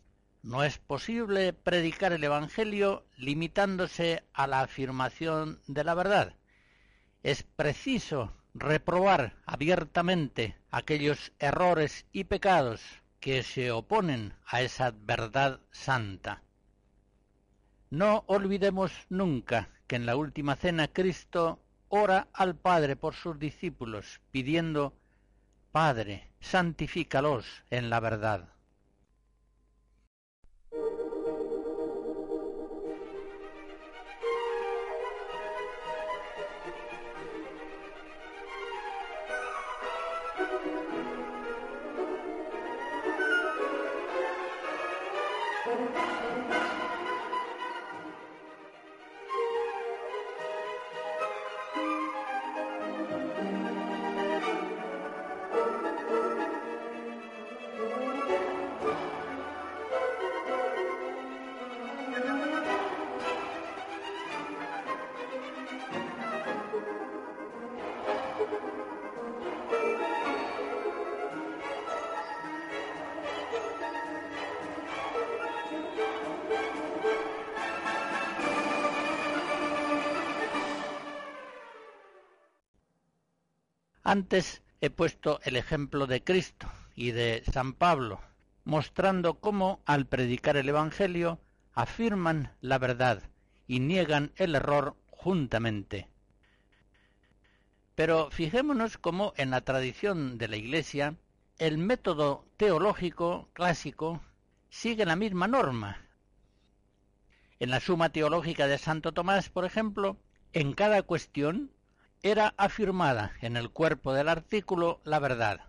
no 0.43 0.65
es 0.65 0.77
posible 0.77 1.53
predicar 1.53 2.13
el 2.13 2.25
Evangelio 2.25 3.07
limitándose 3.17 4.25
a 4.33 4.49
la 4.49 4.63
afirmación 4.63 5.61
de 5.69 5.85
la 5.85 5.95
verdad. 5.95 6.35
Es 7.23 7.45
preciso 7.45 8.33
reprobar 8.55 9.37
abiertamente 9.47 10.57
aquellos 10.73 11.33
errores 11.39 12.07
y 12.11 12.25
pecados 12.25 12.83
que 13.21 13.45
se 13.45 13.71
oponen 13.71 14.35
a 14.47 14.63
esa 14.63 14.91
verdad 14.91 15.61
santa. 15.71 16.43
No 17.91 18.25
olvidemos 18.27 18.91
nunca 19.11 19.69
que 19.87 19.95
en 19.95 20.07
la 20.07 20.17
última 20.17 20.57
cena 20.57 20.89
Cristo 20.89 21.63
ora 21.89 22.27
al 22.33 22.57
Padre 22.57 22.97
por 22.97 23.15
sus 23.15 23.39
discípulos, 23.39 24.21
pidiendo 24.33 24.93
Padre, 25.77 26.27
santifícalos 26.41 27.45
en 27.69 27.91
la 27.91 28.01
verdad. 28.01 28.49
Antes 84.17 84.63
he 84.81 84.89
puesto 84.89 85.41
el 85.45 85.57
ejemplo 85.57 86.07
de 86.07 86.25
Cristo 86.25 86.73
y 86.95 87.11
de 87.11 87.43
San 87.53 87.75
Pablo, 87.75 88.23
mostrando 88.65 89.41
cómo 89.41 89.83
al 89.85 90.07
predicar 90.07 90.57
el 90.57 90.71
Evangelio 90.71 91.39
afirman 91.75 92.57
la 92.63 92.79
verdad 92.79 93.25
y 93.67 93.79
niegan 93.79 94.33
el 94.37 94.55
error 94.55 94.97
juntamente. 95.11 96.09
Pero 97.95 98.31
fijémonos 98.31 98.97
cómo 98.97 99.35
en 99.37 99.51
la 99.51 99.61
tradición 99.61 100.39
de 100.39 100.49
la 100.49 100.57
Iglesia 100.57 101.17
el 101.59 101.77
método 101.77 102.47
teológico 102.57 103.51
clásico 103.53 104.23
sigue 104.71 105.05
la 105.05 105.17
misma 105.17 105.47
norma. 105.47 106.09
En 107.61 107.69
la 107.69 107.81
Suma 107.81 108.09
Teológica 108.09 108.67
de 108.67 108.79
Santo 108.79 109.13
Tomás, 109.13 109.51
por 109.51 109.67
ejemplo, 109.67 110.17
en 110.55 110.73
cada 110.73 111.03
cuestión 111.03 111.76
era 112.31 112.55
afirmada 112.57 113.35
en 113.41 113.57
el 113.57 113.71
cuerpo 113.71 114.13
del 114.13 114.29
artículo 114.29 115.01
la 115.05 115.21
verdad, 115.21 115.61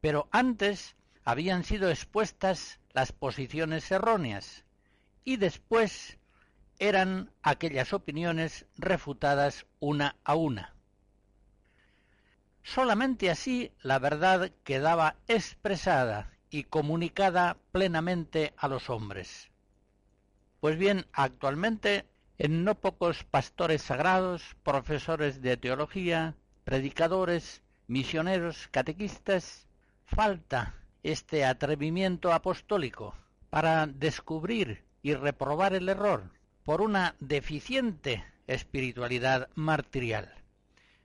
pero 0.00 0.28
antes 0.32 0.96
habían 1.24 1.62
sido 1.62 1.90
expuestas 1.90 2.80
las 2.92 3.12
posiciones 3.12 3.88
erróneas 3.92 4.64
y 5.22 5.36
después 5.36 6.18
eran 6.80 7.30
aquellas 7.40 7.92
opiniones 7.92 8.66
refutadas 8.76 9.64
una 9.78 10.16
a 10.24 10.34
una. 10.34 10.74
Solamente 12.64 13.30
así 13.30 13.70
la 13.80 14.00
verdad 14.00 14.50
quedaba 14.64 15.14
expresada 15.28 16.32
y 16.50 16.64
comunicada 16.64 17.58
plenamente 17.70 18.54
a 18.56 18.66
los 18.66 18.90
hombres. 18.90 19.52
Pues 20.58 20.76
bien, 20.78 21.06
actualmente 21.12 22.06
en 22.38 22.64
no 22.64 22.74
pocos 22.74 23.24
pastores 23.24 23.82
sagrados, 23.82 24.56
profesores 24.62 25.40
de 25.40 25.56
teología, 25.56 26.34
predicadores, 26.64 27.62
misioneros, 27.86 28.68
catequistas, 28.70 29.66
falta 30.04 30.74
este 31.02 31.44
atrevimiento 31.44 32.32
apostólico 32.32 33.14
para 33.50 33.86
descubrir 33.86 34.84
y 35.02 35.14
reprobar 35.14 35.74
el 35.74 35.88
error 35.88 36.30
por 36.64 36.82
una 36.82 37.14
deficiente 37.20 38.24
espiritualidad 38.46 39.48
martirial. 39.54 40.34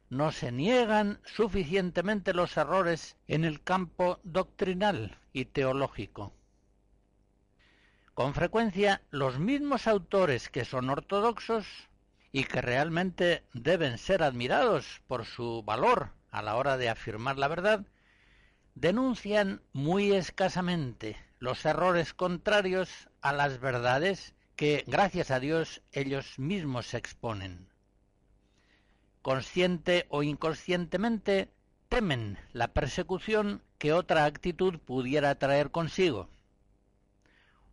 No 0.09 0.31
se 0.31 0.51
niegan 0.51 1.19
suficientemente 1.23 2.33
los 2.33 2.57
errores 2.57 3.15
en 3.27 3.45
el 3.45 3.63
campo 3.63 4.19
doctrinal 4.23 5.17
y 5.31 5.45
teológico. 5.45 6.33
Con 8.21 8.35
frecuencia 8.35 9.01
los 9.09 9.39
mismos 9.39 9.87
autores 9.87 10.49
que 10.49 10.63
son 10.63 10.91
ortodoxos 10.91 11.65
y 12.31 12.43
que 12.43 12.61
realmente 12.61 13.41
deben 13.51 13.97
ser 13.97 14.21
admirados 14.21 15.01
por 15.07 15.25
su 15.25 15.63
valor 15.63 16.11
a 16.29 16.43
la 16.43 16.55
hora 16.55 16.77
de 16.77 16.87
afirmar 16.87 17.39
la 17.39 17.47
verdad, 17.47 17.83
denuncian 18.75 19.63
muy 19.73 20.11
escasamente 20.11 21.17
los 21.39 21.65
errores 21.65 22.13
contrarios 22.13 23.09
a 23.21 23.33
las 23.33 23.59
verdades 23.59 24.35
que, 24.55 24.83
gracias 24.85 25.31
a 25.31 25.39
Dios, 25.39 25.81
ellos 25.91 26.37
mismos 26.37 26.93
exponen. 26.93 27.69
Consciente 29.23 30.05
o 30.09 30.21
inconscientemente, 30.21 31.49
temen 31.89 32.37
la 32.53 32.67
persecución 32.67 33.63
que 33.79 33.93
otra 33.93 34.25
actitud 34.25 34.77
pudiera 34.77 35.33
traer 35.39 35.71
consigo 35.71 36.29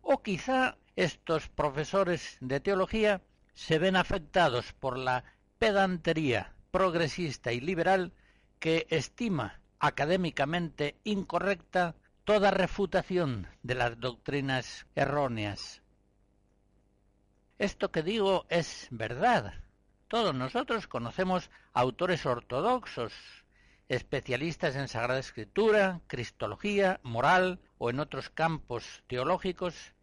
o 0.01 0.21
quizá 0.21 0.77
estos 0.95 1.47
profesores 1.49 2.37
de 2.41 2.59
teología 2.59 3.21
se 3.53 3.79
ven 3.79 3.95
afectados 3.95 4.73
por 4.73 4.97
la 4.97 5.23
pedantería 5.59 6.53
progresista 6.71 7.51
y 7.51 7.59
liberal 7.59 8.13
que 8.59 8.87
estima 8.89 9.59
académicamente 9.79 10.95
incorrecta 11.03 11.95
toda 12.25 12.51
refutación 12.51 13.47
de 13.63 13.75
las 13.75 13.99
doctrinas 13.99 14.85
erróneas. 14.95 15.81
Esto 17.57 17.91
que 17.91 18.03
digo 18.03 18.45
es 18.49 18.87
verdad. 18.91 19.53
Todos 20.07 20.33
nosotros 20.33 20.87
conocemos 20.87 21.49
autores 21.73 22.25
ortodoxos, 22.25 23.13
especialistas 23.89 24.75
en 24.75 24.87
Sagrada 24.87 25.19
Escritura, 25.19 26.01
Cristología, 26.07 26.99
moral 27.03 27.59
o 27.79 27.89
en 27.89 27.99
otros 27.99 28.29
campos 28.29 29.03
teológicos 29.07 29.95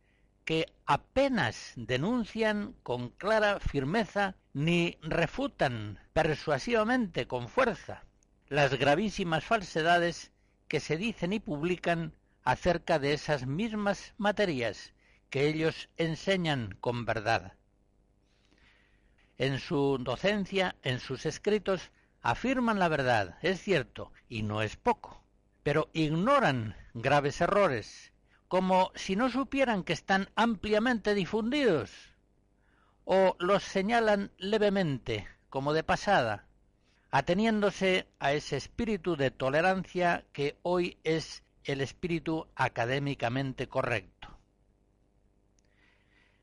que 0.45 0.67
apenas 0.87 1.73
denuncian 1.77 2.75
con 2.83 3.11
clara 3.11 3.61
firmeza 3.61 4.35
ni 4.53 4.99
refutan 5.03 6.01
persuasivamente 6.13 7.29
con 7.29 7.49
fuerza 7.49 8.05
las 8.49 8.75
gravísimas 8.75 9.45
falsedades 9.45 10.33
que 10.69 10.81
se 10.81 10.97
dicen 10.97 11.33
y 11.33 11.41
publican 11.41 12.13
acerca 12.45 12.99
de 12.99 13.13
esas 13.13 13.47
mismas 13.47 14.15
materias 14.19 14.93
que 15.31 15.49
ellos 15.49 15.89
enseñan 15.97 16.77
con 16.81 17.05
verdad. 17.05 17.55
En 19.37 19.59
su 19.59 19.99
docencia, 20.01 20.77
en 20.83 21.01
sus 21.01 21.27
escritos, 21.27 21.91
afirman 22.23 22.79
la 22.79 22.89
verdad, 22.89 23.37
es 23.43 23.61
cierto, 23.61 24.13
y 24.29 24.43
no 24.43 24.63
es 24.63 24.77
poco, 24.77 25.23
pero 25.67 25.91
ignoran 25.95 26.77
graves 26.95 27.41
errores 27.41 28.13
como 28.47 28.93
si 28.95 29.17
no 29.17 29.29
supieran 29.29 29.83
que 29.83 29.95
están 29.95 30.31
ampliamente 30.37 31.13
difundidos, 31.13 31.91
o 33.05 33.35
los 33.41 33.65
señalan 33.65 34.31
levemente, 34.39 35.27
como 35.51 35.73
de 35.73 35.83
pasada, 35.83 36.47
ateniéndose 37.11 38.07
a 38.21 38.33
ese 38.33 38.57
espíritu 38.57 39.17
de 39.17 39.33
tolerancia 39.33 40.25
que 40.33 40.57
hoy 40.63 40.99
es 41.03 41.43
el 41.65 41.81
espíritu 41.81 42.47
académicamente 42.55 43.67
correcto. 43.67 44.39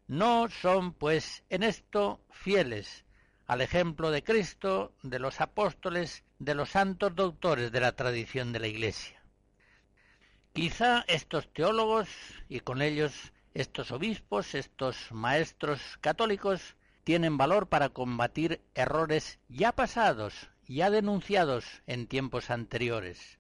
No 0.05 0.49
son, 0.49 0.91
pues, 0.91 1.45
en 1.47 1.63
esto 1.63 2.19
fieles 2.29 3.05
al 3.47 3.61
ejemplo 3.61 4.11
de 4.11 4.21
Cristo, 4.21 4.91
de 5.01 5.19
los 5.19 5.39
apóstoles, 5.39 6.22
de 6.39 6.55
los 6.55 6.69
santos 6.69 7.15
doctores 7.15 7.71
de 7.71 7.79
la 7.79 7.95
tradición 7.95 8.53
de 8.53 8.59
la 8.59 8.67
Iglesia. 8.67 9.21
Quizá 10.53 11.03
estos 11.07 11.51
teólogos 11.51 12.09
y 12.49 12.59
con 12.59 12.81
ellos 12.81 13.33
estos 13.53 13.91
obispos, 13.91 14.55
estos 14.55 15.11
maestros 15.11 15.81
católicos, 16.01 16.75
tienen 17.03 17.37
valor 17.37 17.67
para 17.67 17.89
combatir 17.89 18.61
errores 18.75 19.39
ya 19.49 19.71
pasados, 19.73 20.49
ya 20.67 20.89
denunciados 20.89 21.65
en 21.85 22.07
tiempos 22.07 22.49
anteriores. 22.49 23.39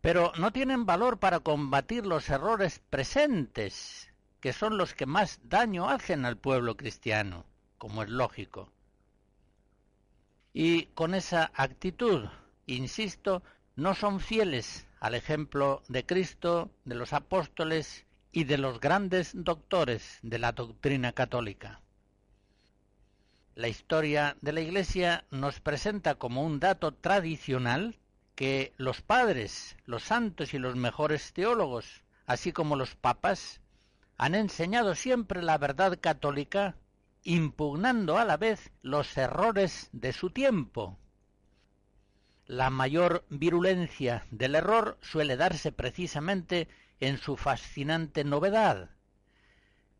Pero 0.00 0.32
no 0.38 0.52
tienen 0.52 0.86
valor 0.86 1.18
para 1.18 1.40
combatir 1.40 2.06
los 2.06 2.30
errores 2.30 2.80
presentes, 2.90 4.12
que 4.40 4.52
son 4.52 4.78
los 4.78 4.94
que 4.94 5.06
más 5.06 5.40
daño 5.42 5.88
hacen 5.88 6.24
al 6.24 6.36
pueblo 6.36 6.76
cristiano, 6.76 7.44
como 7.78 8.02
es 8.02 8.08
lógico. 8.08 8.72
Y 10.60 10.86
con 10.86 11.14
esa 11.14 11.52
actitud, 11.54 12.24
insisto, 12.66 13.44
no 13.76 13.94
son 13.94 14.18
fieles 14.18 14.88
al 14.98 15.14
ejemplo 15.14 15.84
de 15.86 16.04
Cristo, 16.04 16.72
de 16.84 16.96
los 16.96 17.12
apóstoles 17.12 18.06
y 18.32 18.42
de 18.42 18.58
los 18.58 18.80
grandes 18.80 19.30
doctores 19.34 20.18
de 20.22 20.40
la 20.40 20.50
doctrina 20.50 21.12
católica. 21.12 21.80
La 23.54 23.68
historia 23.68 24.36
de 24.40 24.52
la 24.52 24.60
Iglesia 24.60 25.24
nos 25.30 25.60
presenta 25.60 26.16
como 26.16 26.42
un 26.42 26.58
dato 26.58 26.92
tradicional 26.92 27.96
que 28.34 28.72
los 28.78 29.00
padres, 29.00 29.76
los 29.84 30.02
santos 30.02 30.54
y 30.54 30.58
los 30.58 30.74
mejores 30.74 31.32
teólogos, 31.34 32.02
así 32.26 32.50
como 32.50 32.74
los 32.74 32.96
papas, 32.96 33.60
han 34.16 34.34
enseñado 34.34 34.96
siempre 34.96 35.40
la 35.40 35.56
verdad 35.56 36.00
católica, 36.00 36.74
impugnando 37.28 38.16
a 38.16 38.24
la 38.24 38.38
vez 38.38 38.72
los 38.80 39.18
errores 39.18 39.90
de 39.92 40.14
su 40.14 40.30
tiempo. 40.30 40.98
La 42.46 42.70
mayor 42.70 43.26
virulencia 43.28 44.26
del 44.30 44.54
error 44.54 44.96
suele 45.02 45.36
darse 45.36 45.70
precisamente 45.70 46.68
en 47.00 47.18
su 47.18 47.36
fascinante 47.36 48.24
novedad. 48.24 48.88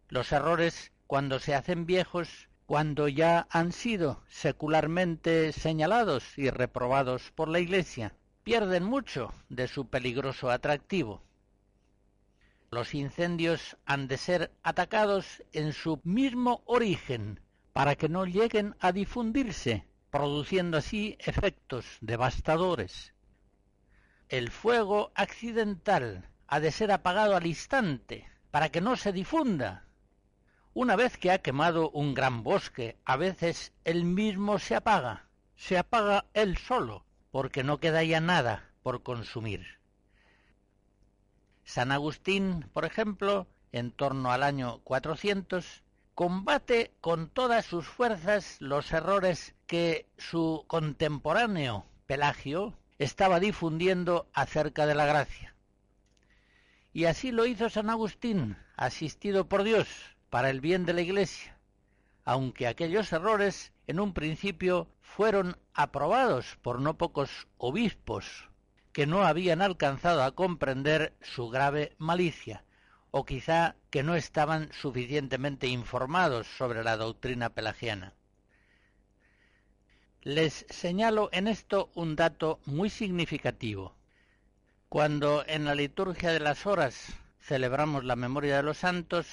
Los 0.08 0.32
errores, 0.32 0.90
cuando 1.06 1.38
se 1.38 1.54
hacen 1.54 1.84
viejos, 1.84 2.48
cuando 2.64 3.08
ya 3.08 3.46
han 3.50 3.72
sido 3.72 4.22
secularmente 4.28 5.52
señalados 5.52 6.38
y 6.38 6.48
reprobados 6.48 7.30
por 7.32 7.48
la 7.48 7.60
Iglesia, 7.60 8.14
pierden 8.42 8.84
mucho 8.84 9.34
de 9.50 9.68
su 9.68 9.86
peligroso 9.90 10.50
atractivo. 10.50 11.27
Los 12.70 12.94
incendios 12.94 13.78
han 13.86 14.08
de 14.08 14.18
ser 14.18 14.52
atacados 14.62 15.42
en 15.52 15.72
su 15.72 16.00
mismo 16.04 16.62
origen 16.66 17.40
para 17.72 17.96
que 17.96 18.10
no 18.10 18.26
lleguen 18.26 18.76
a 18.78 18.92
difundirse, 18.92 19.86
produciendo 20.10 20.76
así 20.76 21.16
efectos 21.20 21.86
devastadores. 22.02 23.14
El 24.28 24.50
fuego 24.50 25.12
accidental 25.14 26.28
ha 26.46 26.60
de 26.60 26.70
ser 26.70 26.92
apagado 26.92 27.36
al 27.36 27.46
instante 27.46 28.28
para 28.50 28.68
que 28.68 28.82
no 28.82 28.96
se 28.96 29.12
difunda. 29.12 29.86
Una 30.74 30.94
vez 30.94 31.16
que 31.16 31.30
ha 31.30 31.38
quemado 31.38 31.90
un 31.90 32.12
gran 32.12 32.42
bosque, 32.42 32.98
a 33.06 33.16
veces 33.16 33.72
él 33.84 34.04
mismo 34.04 34.58
se 34.58 34.74
apaga, 34.74 35.28
se 35.56 35.78
apaga 35.78 36.26
él 36.34 36.58
solo, 36.58 37.06
porque 37.30 37.64
no 37.64 37.78
queda 37.78 38.04
ya 38.04 38.20
nada 38.20 38.70
por 38.82 39.02
consumir. 39.02 39.77
San 41.68 41.92
Agustín, 41.92 42.66
por 42.72 42.86
ejemplo, 42.86 43.46
en 43.72 43.92
torno 43.92 44.32
al 44.32 44.42
año 44.42 44.80
400, 44.84 45.84
combate 46.14 46.94
con 47.02 47.28
todas 47.28 47.66
sus 47.66 47.86
fuerzas 47.86 48.56
los 48.58 48.90
errores 48.90 49.54
que 49.66 50.08
su 50.16 50.64
contemporáneo 50.66 51.84
Pelagio 52.06 52.78
estaba 52.98 53.38
difundiendo 53.38 54.30
acerca 54.32 54.86
de 54.86 54.94
la 54.94 55.04
gracia. 55.04 55.54
Y 56.94 57.04
así 57.04 57.32
lo 57.32 57.44
hizo 57.44 57.68
San 57.68 57.90
Agustín, 57.90 58.56
asistido 58.74 59.46
por 59.46 59.62
Dios, 59.62 59.88
para 60.30 60.48
el 60.48 60.62
bien 60.62 60.86
de 60.86 60.94
la 60.94 61.02
Iglesia, 61.02 61.58
aunque 62.24 62.66
aquellos 62.66 63.12
errores 63.12 63.74
en 63.86 64.00
un 64.00 64.14
principio 64.14 64.88
fueron 65.02 65.58
aprobados 65.74 66.56
por 66.62 66.80
no 66.80 66.96
pocos 66.96 67.46
obispos 67.58 68.48
que 68.92 69.06
no 69.06 69.24
habían 69.24 69.62
alcanzado 69.62 70.22
a 70.22 70.32
comprender 70.32 71.14
su 71.22 71.48
grave 71.48 71.94
malicia, 71.98 72.64
o 73.10 73.24
quizá 73.24 73.76
que 73.90 74.02
no 74.02 74.14
estaban 74.14 74.70
suficientemente 74.72 75.66
informados 75.66 76.46
sobre 76.46 76.84
la 76.84 76.96
doctrina 76.96 77.50
pelagiana. 77.50 78.14
Les 80.22 80.66
señalo 80.68 81.30
en 81.32 81.48
esto 81.48 81.90
un 81.94 82.16
dato 82.16 82.60
muy 82.66 82.90
significativo. 82.90 83.94
Cuando 84.88 85.44
en 85.46 85.64
la 85.64 85.74
liturgia 85.74 86.32
de 86.32 86.40
las 86.40 86.66
horas 86.66 87.14
celebramos 87.40 88.04
la 88.04 88.16
memoria 88.16 88.56
de 88.56 88.62
los 88.62 88.78
santos, 88.78 89.26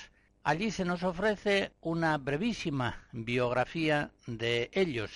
allí 0.43 0.69
se 0.71 0.85
nos 0.85 1.03
ofrece 1.03 1.73
una 1.81 2.17
brevísima 2.17 3.07
biografía 3.11 4.11
de 4.27 4.69
ellos. 4.73 5.11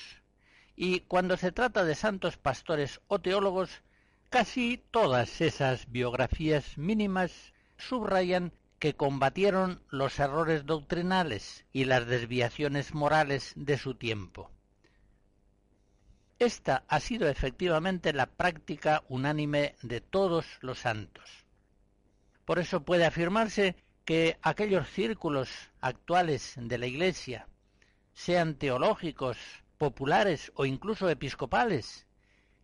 Y 0.75 1.01
cuando 1.01 1.37
se 1.37 1.51
trata 1.51 1.85
de 1.85 1.93
santos 1.93 2.37
pastores 2.37 2.99
o 3.07 3.19
teólogos, 3.19 3.83
Casi 4.29 4.77
todas 4.91 5.41
esas 5.41 5.91
biografías 5.91 6.77
mínimas 6.77 7.53
subrayan 7.77 8.53
que 8.77 8.95
combatieron 8.95 9.81
los 9.89 10.19
errores 10.19 10.67
doctrinales 10.67 11.65
y 11.73 11.85
las 11.85 12.05
desviaciones 12.05 12.93
morales 12.93 13.53
de 13.55 13.79
su 13.79 13.95
tiempo. 13.95 14.51
Esta 16.37 16.83
ha 16.87 16.99
sido 16.99 17.27
efectivamente 17.27 18.13
la 18.13 18.27
práctica 18.27 19.03
unánime 19.09 19.75
de 19.81 19.99
todos 19.99 20.45
los 20.61 20.77
santos. 20.77 21.27
Por 22.45 22.59
eso 22.59 22.83
puede 22.83 23.05
afirmarse 23.05 23.75
que 24.05 24.37
aquellos 24.43 24.87
círculos 24.89 25.49
actuales 25.81 26.53
de 26.55 26.77
la 26.77 26.85
Iglesia, 26.85 27.47
sean 28.13 28.55
teológicos, 28.55 29.37
populares 29.79 30.51
o 30.55 30.65
incluso 30.65 31.09
episcopales, 31.09 32.05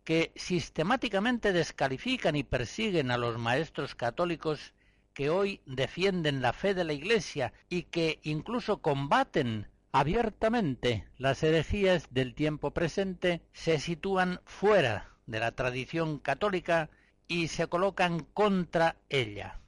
que 0.06 0.30
sistemáticamente 0.36 1.52
descalifican 1.52 2.36
y 2.36 2.44
persiguen 2.44 3.10
a 3.10 3.18
los 3.18 3.38
maestros 3.38 3.96
católicos 3.96 4.72
que 5.12 5.30
hoy 5.30 5.60
defienden 5.66 6.40
la 6.40 6.52
fe 6.52 6.74
de 6.74 6.84
la 6.84 6.92
Iglesia 6.92 7.52
y 7.68 7.82
que 7.82 8.20
incluso 8.22 8.80
combaten 8.80 9.66
abiertamente 9.90 11.08
las 11.18 11.42
herejías 11.42 12.06
del 12.12 12.36
tiempo 12.36 12.70
presente, 12.70 13.42
se 13.52 13.80
sitúan 13.80 14.40
fuera 14.44 15.10
de 15.26 15.40
la 15.40 15.50
tradición 15.50 16.20
católica 16.20 16.88
y 17.26 17.48
se 17.48 17.66
colocan 17.66 18.20
contra 18.20 18.94
ella. 19.08 19.58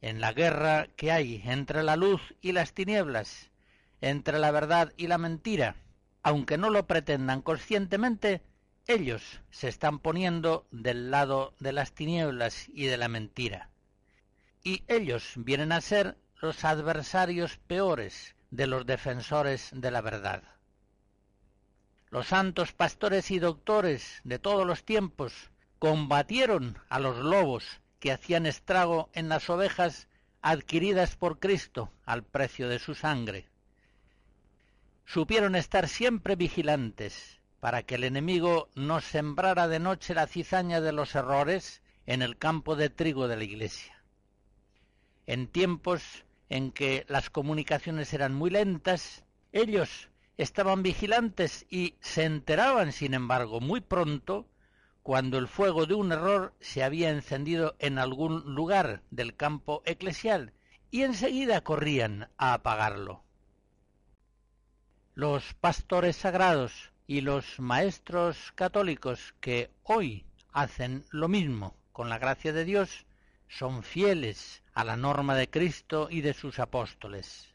En 0.00 0.20
la 0.20 0.32
guerra 0.32 0.88
que 0.96 1.12
hay 1.12 1.40
entre 1.44 1.84
la 1.84 1.94
luz 1.94 2.34
y 2.40 2.50
las 2.50 2.72
tinieblas, 2.72 3.52
entre 4.00 4.40
la 4.40 4.50
verdad 4.50 4.92
y 4.96 5.06
la 5.06 5.18
mentira, 5.18 5.76
aunque 6.24 6.58
no 6.58 6.68
lo 6.68 6.88
pretendan 6.88 7.42
conscientemente, 7.42 8.42
ellos 8.86 9.40
se 9.50 9.68
están 9.68 9.98
poniendo 9.98 10.66
del 10.70 11.10
lado 11.10 11.54
de 11.58 11.72
las 11.72 11.92
tinieblas 11.92 12.68
y 12.68 12.84
de 12.86 12.98
la 12.98 13.08
mentira. 13.08 13.70
Y 14.62 14.84
ellos 14.88 15.32
vienen 15.36 15.72
a 15.72 15.80
ser 15.80 16.18
los 16.40 16.64
adversarios 16.64 17.56
peores 17.66 18.36
de 18.50 18.66
los 18.66 18.84
defensores 18.84 19.70
de 19.72 19.90
la 19.90 20.02
verdad. 20.02 20.42
Los 22.10 22.28
santos 22.28 22.72
pastores 22.72 23.30
y 23.30 23.38
doctores 23.38 24.20
de 24.24 24.38
todos 24.38 24.66
los 24.66 24.84
tiempos 24.84 25.50
combatieron 25.78 26.78
a 26.88 27.00
los 27.00 27.18
lobos 27.18 27.80
que 28.00 28.12
hacían 28.12 28.46
estrago 28.46 29.08
en 29.14 29.28
las 29.28 29.48
ovejas 29.48 30.08
adquiridas 30.42 31.16
por 31.16 31.38
Cristo 31.38 31.90
al 32.04 32.22
precio 32.22 32.68
de 32.68 32.78
su 32.78 32.94
sangre. 32.94 33.48
Supieron 35.06 35.56
estar 35.56 35.88
siempre 35.88 36.36
vigilantes 36.36 37.40
para 37.64 37.82
que 37.82 37.94
el 37.94 38.04
enemigo 38.04 38.68
no 38.74 39.00
sembrara 39.00 39.68
de 39.68 39.78
noche 39.78 40.12
la 40.12 40.26
cizaña 40.26 40.82
de 40.82 40.92
los 40.92 41.14
errores 41.14 41.80
en 42.04 42.20
el 42.20 42.36
campo 42.36 42.76
de 42.76 42.90
trigo 42.90 43.26
de 43.26 43.38
la 43.38 43.44
Iglesia. 43.44 44.04
En 45.24 45.46
tiempos 45.46 46.26
en 46.50 46.72
que 46.72 47.06
las 47.08 47.30
comunicaciones 47.30 48.12
eran 48.12 48.34
muy 48.34 48.50
lentas, 48.50 49.24
ellos 49.50 50.10
estaban 50.36 50.82
vigilantes 50.82 51.64
y 51.70 51.94
se 52.00 52.24
enteraban, 52.24 52.92
sin 52.92 53.14
embargo, 53.14 53.60
muy 53.60 53.80
pronto 53.80 54.46
cuando 55.02 55.38
el 55.38 55.48
fuego 55.48 55.86
de 55.86 55.94
un 55.94 56.12
error 56.12 56.52
se 56.60 56.84
había 56.84 57.08
encendido 57.08 57.76
en 57.78 57.98
algún 57.98 58.54
lugar 58.54 59.00
del 59.10 59.36
campo 59.36 59.80
eclesial 59.86 60.52
y 60.90 61.00
enseguida 61.00 61.62
corrían 61.62 62.28
a 62.36 62.52
apagarlo. 62.52 63.24
Los 65.14 65.54
pastores 65.54 66.16
sagrados 66.16 66.92
y 67.06 67.20
los 67.20 67.60
maestros 67.60 68.52
católicos 68.54 69.34
que 69.40 69.70
hoy 69.82 70.24
hacen 70.52 71.04
lo 71.10 71.28
mismo 71.28 71.76
con 71.92 72.08
la 72.08 72.18
gracia 72.18 72.52
de 72.52 72.64
Dios 72.64 73.06
son 73.48 73.82
fieles 73.82 74.62
a 74.72 74.84
la 74.84 74.96
norma 74.96 75.34
de 75.36 75.48
Cristo 75.48 76.08
y 76.10 76.22
de 76.22 76.34
sus 76.34 76.58
apóstoles. 76.58 77.53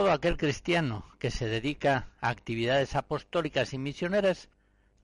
Todo 0.00 0.12
aquel 0.12 0.38
cristiano 0.38 1.04
que 1.18 1.30
se 1.30 1.46
dedica 1.46 2.08
a 2.22 2.30
actividades 2.30 2.96
apostólicas 2.96 3.74
y 3.74 3.78
misioneras 3.78 4.48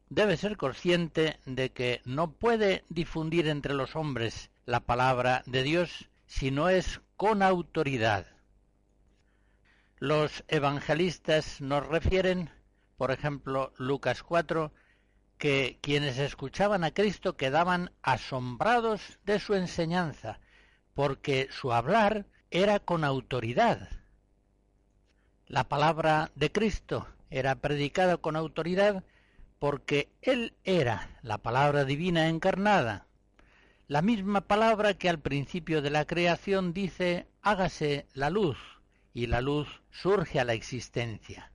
debe 0.09 0.39
ser 0.39 0.57
consciente 0.57 1.39
de 1.45 1.71
que 1.71 2.01
no 2.07 2.31
puede 2.31 2.83
difundir 2.89 3.47
entre 3.47 3.75
los 3.75 3.95
hombres 3.95 4.49
la 4.65 4.81
palabra 4.81 5.43
de 5.45 5.65
Dios 5.65 6.09
si 6.27 6.51
no 6.51 6.71
es 6.71 7.03
con 7.19 7.43
autoridad. 7.43 8.27
Los 9.99 10.45
evangelistas 10.49 11.61
nos 11.61 11.87
refieren, 11.87 12.49
por 12.97 13.11
ejemplo, 13.11 13.75
Lucas 13.77 14.23
4, 14.23 14.73
que 15.37 15.79
quienes 15.83 16.17
escuchaban 16.17 16.85
a 16.85 16.93
Cristo 16.93 17.37
quedaban 17.37 17.93
asombrados 18.01 19.19
de 19.27 19.41
su 19.41 19.53
enseñanza, 19.53 20.41
porque 20.95 21.49
su 21.51 21.75
hablar 21.75 22.25
era 22.51 22.81
con 22.81 23.05
autoridad, 23.05 23.91
la 25.49 25.65
palabra 25.65 26.33
de 26.35 26.51
Cristo 26.51 27.07
era 27.31 27.55
predicada 27.57 28.17
con 28.17 28.35
autoridad 28.35 29.05
porque 29.59 30.09
Él 30.21 30.55
era 30.65 31.09
la 31.23 31.39
palabra 31.39 31.85
divina 31.85 32.29
encarnada, 32.29 33.07
la 33.87 34.03
misma 34.03 34.41
palabra 34.41 34.95
que 34.95 35.09
al 35.09 35.21
principio 35.21 35.83
de 35.83 35.91
la 35.91 36.05
creación 36.05 36.73
dice 36.73 37.29
hágase 37.43 38.07
la 38.13 38.29
luz 38.29 38.59
y 39.15 39.29
la 39.29 39.41
luz 39.41 39.69
surge 39.93 40.41
a 40.41 40.45
la 40.45 40.55
existencia. 40.55 41.53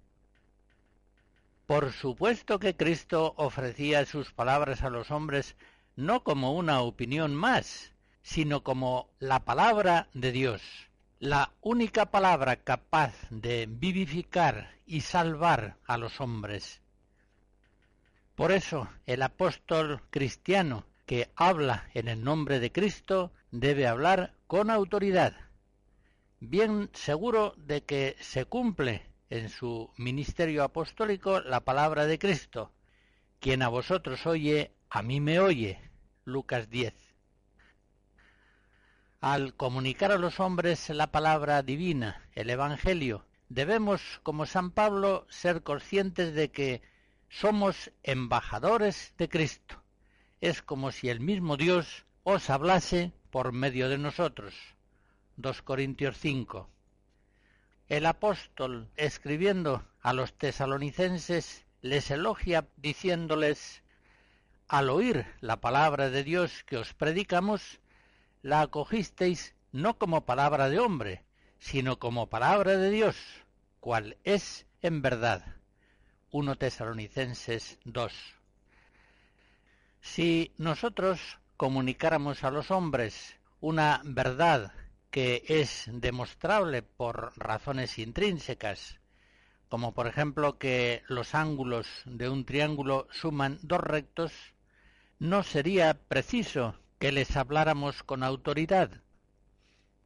Por 1.68 1.92
supuesto 1.92 2.60
que 2.60 2.76
Cristo 2.76 3.34
ofrecía 3.36 4.06
sus 4.06 4.32
palabras 4.32 4.84
a 4.84 4.90
los 4.90 5.12
hombres 5.12 5.56
no 5.98 6.24
como 6.24 6.54
una 6.54 6.82
opinión 6.82 7.36
más, 7.36 7.92
sino 8.24 8.64
como 8.64 9.10
la 9.20 9.44
palabra 9.44 10.08
de 10.14 10.32
Dios 10.32 10.91
la 11.22 11.54
única 11.62 12.08
palabra 12.08 12.56
capaz 12.56 13.14
de 13.30 13.68
vivificar 13.70 14.72
y 14.88 15.02
salvar 15.02 15.78
a 15.86 16.00
los 16.00 16.20
hombres. 16.20 16.82
Por 18.34 18.52
eso 18.52 18.90
el 19.06 19.22
apóstol 19.22 20.02
cristiano 20.10 20.84
que 21.06 21.30
habla 21.36 21.88
en 21.94 22.08
el 22.08 22.24
nombre 22.24 22.60
de 22.60 22.72
Cristo 22.72 23.32
debe 23.52 23.86
hablar 23.86 24.34
con 24.48 24.72
autoridad, 24.72 25.36
bien 26.40 26.90
seguro 26.94 27.54
de 27.56 27.84
que 27.84 28.16
se 28.20 28.46
cumple 28.46 29.06
en 29.30 29.50
su 29.50 29.92
ministerio 29.98 30.64
apostólico 30.64 31.40
la 31.42 31.60
palabra 31.60 32.08
de 32.08 32.18
Cristo. 32.18 32.72
Quien 33.40 33.62
a 33.62 33.68
vosotros 33.68 34.26
oye, 34.26 34.72
a 34.90 35.04
mí 35.04 35.22
me 35.22 35.40
oye. 35.40 35.80
Lucas 36.26 36.68
10 36.72 37.11
al 39.22 39.54
comunicar 39.54 40.12
a 40.12 40.18
los 40.18 40.40
hombres 40.40 40.90
la 40.90 41.12
palabra 41.12 41.62
divina, 41.62 42.28
el 42.34 42.50
Evangelio, 42.50 43.24
debemos, 43.50 44.20
como 44.24 44.48
San 44.48 44.72
Pablo, 44.72 45.28
ser 45.30 45.62
conscientes 45.62 46.34
de 46.34 46.50
que 46.50 46.82
somos 47.30 47.92
embajadores 48.02 49.14
de 49.20 49.30
Cristo. 49.30 49.82
Es 50.42 50.64
como 50.64 50.92
si 50.92 51.10
el 51.10 51.20
mismo 51.20 51.56
Dios 51.56 52.06
os 52.24 52.50
hablase 52.50 53.14
por 53.30 53.52
medio 53.52 53.90
de 53.90 54.00
nosotros. 54.00 54.56
2 55.38 55.62
Corintios 55.62 56.18
5. 56.18 56.68
El 57.90 58.08
apóstol, 58.08 58.90
escribiendo 58.96 59.86
a 60.02 60.14
los 60.14 60.34
tesalonicenses, 60.34 61.64
les 61.84 62.10
elogia 62.10 62.68
diciéndoles, 62.78 63.84
al 64.68 64.90
oír 64.90 65.28
la 65.42 65.62
palabra 65.62 66.10
de 66.10 66.24
Dios 66.24 66.64
que 66.64 66.78
os 66.78 66.96
predicamos, 66.96 67.81
la 68.42 68.62
acogisteis 68.62 69.56
no 69.72 69.98
como 69.98 70.26
palabra 70.26 70.70
de 70.70 70.80
hombre, 70.80 71.24
sino 71.60 72.00
como 72.00 72.28
palabra 72.28 72.78
de 72.78 72.90
Dios, 72.90 73.16
cual 73.80 74.18
es 74.24 74.66
en 74.82 75.02
verdad. 75.02 75.46
1 76.32 76.56
Tesalonicenses 76.56 77.78
2. 77.86 78.14
Si 80.02 80.54
nosotros 80.58 81.40
comunicáramos 81.58 82.44
a 82.44 82.52
los 82.52 82.72
hombres 82.72 83.38
una 83.60 84.02
verdad 84.04 84.74
que 85.12 85.44
es 85.48 85.86
demostrable 85.92 86.82
por 86.82 87.34
razones 87.38 88.00
intrínsecas, 88.00 89.00
como 89.70 89.94
por 89.94 90.08
ejemplo 90.08 90.58
que 90.58 91.04
los 91.08 91.36
ángulos 91.36 91.88
de 92.06 92.30
un 92.30 92.46
triángulo 92.46 93.08
suman 93.12 93.60
dos 93.62 93.82
rectos, 93.82 94.34
no 95.20 95.44
sería 95.44 95.94
preciso 95.94 96.76
que 97.02 97.12
les 97.12 97.36
habláramos 97.36 98.04
con 98.04 98.22
autoridad. 98.22 98.92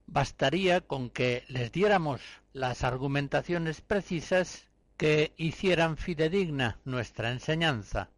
Bastaría 0.07 0.79
con 0.79 1.09
que 1.09 1.43
les 1.49 1.73
diéramos 1.73 2.21
las 2.53 2.85
argumentaciones 2.85 3.81
precisas 3.81 4.69
que 4.95 5.33
hicieran 5.35 5.97
fidedigna 5.97 6.79
nuestra 6.85 7.31
enseñanza. 7.31 8.11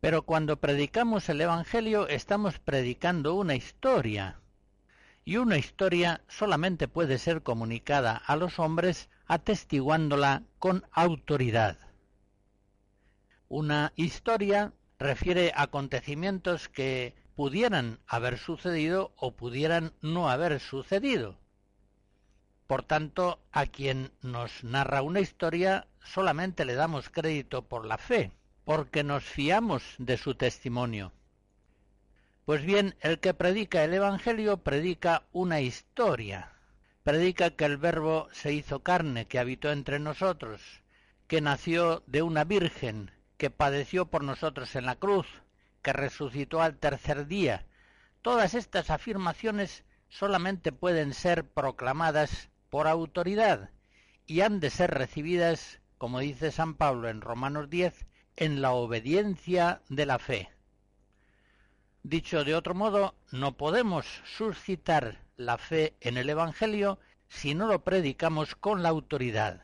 Pero 0.00 0.22
cuando 0.22 0.56
predicamos 0.56 1.28
el 1.28 1.40
Evangelio 1.42 2.08
estamos 2.08 2.58
predicando 2.58 3.34
una 3.34 3.54
historia, 3.54 4.40
y 5.24 5.36
una 5.36 5.58
historia 5.58 6.22
solamente 6.26 6.88
puede 6.88 7.18
ser 7.18 7.44
comunicada 7.44 8.16
a 8.16 8.34
los 8.34 8.58
hombres 8.58 9.08
atestiguándola 9.28 10.42
con 10.58 10.84
autoridad. 10.90 11.78
Una 13.48 13.92
historia 13.94 14.72
refiere 14.98 15.52
acontecimientos 15.54 16.68
que 16.68 17.14
pudieran 17.34 18.00
haber 18.06 18.38
sucedido 18.38 19.12
o 19.16 19.32
pudieran 19.32 19.92
no 20.00 20.30
haber 20.30 20.58
sucedido. 20.60 21.36
Por 22.66 22.82
tanto, 22.82 23.38
a 23.52 23.66
quien 23.66 24.10
nos 24.22 24.64
narra 24.64 25.02
una 25.02 25.20
historia 25.20 25.86
solamente 26.02 26.64
le 26.64 26.74
damos 26.74 27.10
crédito 27.10 27.62
por 27.62 27.86
la 27.86 27.98
fe, 27.98 28.32
porque 28.64 29.04
nos 29.04 29.22
fiamos 29.22 29.82
de 29.98 30.16
su 30.16 30.34
testimonio. 30.34 31.12
Pues 32.44 32.64
bien, 32.64 32.94
el 33.00 33.20
que 33.20 33.34
predica 33.34 33.84
el 33.84 33.94
Evangelio 33.94 34.58
predica 34.58 35.24
una 35.32 35.60
historia, 35.60 36.52
predica 37.02 37.50
que 37.50 37.64
el 37.64 37.76
Verbo 37.76 38.28
se 38.32 38.52
hizo 38.52 38.82
carne, 38.82 39.26
que 39.26 39.38
habitó 39.38 39.70
entre 39.70 39.98
nosotros, 39.98 40.60
que 41.28 41.40
nació 41.40 42.02
de 42.06 42.22
una 42.22 42.44
virgen, 42.44 43.10
que 43.36 43.50
padeció 43.50 44.06
por 44.06 44.24
nosotros 44.24 44.76
en 44.76 44.86
la 44.86 44.96
cruz, 44.96 45.26
que 45.82 45.92
resucitó 45.92 46.62
al 46.62 46.76
tercer 46.76 47.26
día, 47.26 47.66
Todas 48.26 48.54
estas 48.54 48.90
afirmaciones 48.90 49.84
solamente 50.08 50.72
pueden 50.72 51.14
ser 51.14 51.44
proclamadas 51.44 52.50
por 52.70 52.88
autoridad 52.88 53.70
y 54.26 54.40
han 54.40 54.58
de 54.58 54.70
ser 54.70 54.90
recibidas, 54.90 55.78
como 55.96 56.18
dice 56.18 56.50
San 56.50 56.74
Pablo 56.74 57.08
en 57.08 57.20
Romanos 57.20 57.70
10, 57.70 58.04
en 58.34 58.62
la 58.62 58.72
obediencia 58.72 59.80
de 59.88 60.06
la 60.06 60.18
fe. 60.18 60.50
Dicho 62.02 62.42
de 62.42 62.56
otro 62.56 62.74
modo, 62.74 63.14
no 63.30 63.56
podemos 63.56 64.04
suscitar 64.24 65.20
la 65.36 65.56
fe 65.56 65.94
en 66.00 66.16
el 66.16 66.28
Evangelio 66.28 66.98
si 67.28 67.54
no 67.54 67.68
lo 67.68 67.84
predicamos 67.84 68.56
con 68.56 68.82
la 68.82 68.88
autoridad, 68.88 69.62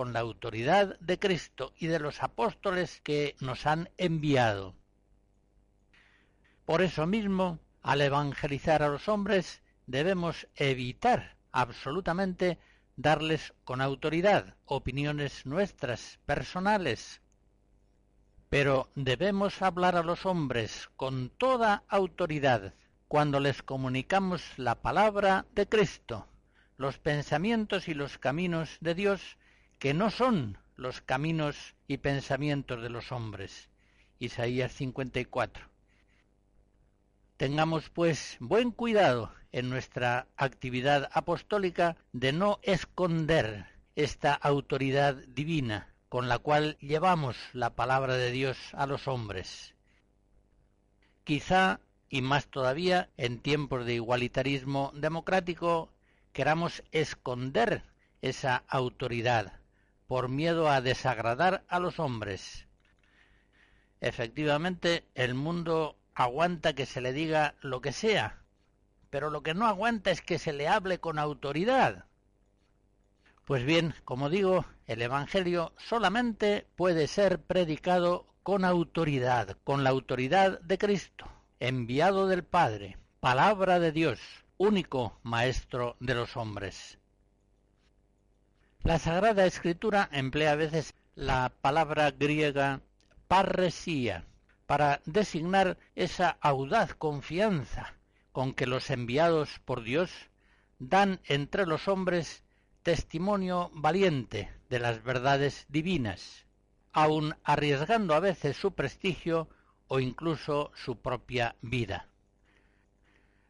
con 0.00 0.14
la 0.14 0.20
autoridad 0.20 0.98
de 1.00 1.18
Cristo 1.18 1.74
y 1.76 1.86
de 1.86 1.98
los 1.98 2.22
apóstoles 2.22 3.02
que 3.02 3.36
nos 3.40 3.66
han 3.66 3.90
enviado. 3.98 4.74
Por 6.64 6.80
eso 6.80 7.06
mismo, 7.06 7.58
al 7.82 8.00
evangelizar 8.00 8.82
a 8.82 8.88
los 8.88 9.10
hombres, 9.10 9.60
debemos 9.86 10.48
evitar 10.56 11.36
absolutamente 11.52 12.58
darles 12.96 13.52
con 13.64 13.82
autoridad 13.82 14.54
opiniones 14.64 15.44
nuestras, 15.44 16.18
personales. 16.24 17.20
Pero 18.48 18.88
debemos 18.94 19.60
hablar 19.60 19.96
a 19.96 20.02
los 20.02 20.24
hombres 20.24 20.88
con 20.96 21.28
toda 21.28 21.84
autoridad 21.88 22.72
cuando 23.06 23.38
les 23.38 23.62
comunicamos 23.62 24.42
la 24.56 24.76
palabra 24.76 25.44
de 25.52 25.68
Cristo, 25.68 26.26
los 26.78 26.96
pensamientos 26.96 27.86
y 27.86 27.92
los 27.92 28.16
caminos 28.16 28.78
de 28.80 28.94
Dios, 28.94 29.36
que 29.80 29.94
no 29.94 30.10
son 30.10 30.58
los 30.76 31.00
caminos 31.00 31.74
y 31.88 31.96
pensamientos 31.96 32.82
de 32.82 32.90
los 32.90 33.12
hombres. 33.12 33.70
Isaías 34.18 34.72
54. 34.72 35.64
Tengamos, 37.38 37.88
pues, 37.88 38.36
buen 38.40 38.72
cuidado 38.72 39.32
en 39.52 39.70
nuestra 39.70 40.26
actividad 40.36 41.08
apostólica 41.14 41.96
de 42.12 42.32
no 42.32 42.60
esconder 42.62 43.68
esta 43.96 44.34
autoridad 44.34 45.14
divina 45.14 45.88
con 46.10 46.28
la 46.28 46.38
cual 46.38 46.76
llevamos 46.80 47.38
la 47.54 47.70
palabra 47.70 48.16
de 48.16 48.30
Dios 48.32 48.58
a 48.74 48.86
los 48.86 49.08
hombres. 49.08 49.74
Quizá, 51.24 51.80
y 52.10 52.20
más 52.20 52.48
todavía, 52.48 53.08
en 53.16 53.38
tiempos 53.38 53.86
de 53.86 53.94
igualitarismo 53.94 54.92
democrático, 54.94 55.90
queramos 56.34 56.82
esconder 56.92 57.82
esa 58.20 58.62
autoridad 58.68 59.59
por 60.10 60.28
miedo 60.28 60.68
a 60.68 60.80
desagradar 60.80 61.62
a 61.68 61.78
los 61.78 62.00
hombres. 62.00 62.66
Efectivamente, 64.00 65.06
el 65.14 65.34
mundo 65.34 66.00
aguanta 66.16 66.72
que 66.72 66.84
se 66.84 67.00
le 67.00 67.12
diga 67.12 67.54
lo 67.60 67.80
que 67.80 67.92
sea, 67.92 68.42
pero 69.10 69.30
lo 69.30 69.44
que 69.44 69.54
no 69.54 69.68
aguanta 69.68 70.10
es 70.10 70.20
que 70.20 70.40
se 70.40 70.52
le 70.52 70.66
hable 70.66 70.98
con 70.98 71.20
autoridad. 71.20 72.06
Pues 73.44 73.64
bien, 73.64 73.94
como 74.04 74.30
digo, 74.30 74.64
el 74.88 75.00
Evangelio 75.00 75.74
solamente 75.78 76.66
puede 76.74 77.06
ser 77.06 77.40
predicado 77.40 78.26
con 78.42 78.64
autoridad, 78.64 79.58
con 79.62 79.84
la 79.84 79.90
autoridad 79.90 80.60
de 80.62 80.76
Cristo, 80.76 81.28
enviado 81.60 82.26
del 82.26 82.42
Padre, 82.42 82.98
palabra 83.20 83.78
de 83.78 83.92
Dios, 83.92 84.18
único 84.56 85.20
Maestro 85.22 85.96
de 86.00 86.16
los 86.16 86.36
hombres. 86.36 86.99
La 88.82 88.98
Sagrada 88.98 89.44
Escritura 89.44 90.08
emplea 90.10 90.52
a 90.52 90.56
veces 90.56 90.94
la 91.14 91.52
palabra 91.60 92.10
griega 92.12 92.80
parresía, 93.28 94.24
para 94.64 95.02
designar 95.04 95.76
esa 95.96 96.38
audaz 96.40 96.94
confianza 96.94 97.92
con 98.32 98.54
que 98.54 98.66
los 98.66 98.88
enviados 98.88 99.60
por 99.66 99.82
Dios 99.82 100.10
dan 100.78 101.20
entre 101.26 101.66
los 101.66 101.88
hombres 101.88 102.42
testimonio 102.82 103.70
valiente 103.74 104.50
de 104.70 104.78
las 104.78 105.02
verdades 105.02 105.66
divinas, 105.68 106.46
aun 106.92 107.36
arriesgando 107.44 108.14
a 108.14 108.20
veces 108.20 108.56
su 108.56 108.72
prestigio 108.72 109.50
o 109.88 110.00
incluso 110.00 110.72
su 110.74 110.96
propia 110.96 111.54
vida. 111.60 112.06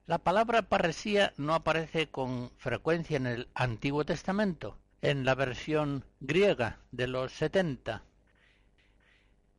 La 0.09 0.19
palabra 0.19 0.63
parresía 0.63 1.35
no 1.37 1.55
aparece 1.55 2.09
con 2.09 2.51
frecuencia 2.57 3.17
en 3.17 3.27
el 3.29 3.49
Antiguo 3.55 4.05
Testamento, 4.05 4.77
en 5.03 5.25
la 5.25 5.35
versión 5.35 6.05
griega 6.21 6.81
de 6.93 7.07
los 7.07 7.33
setenta, 7.33 8.03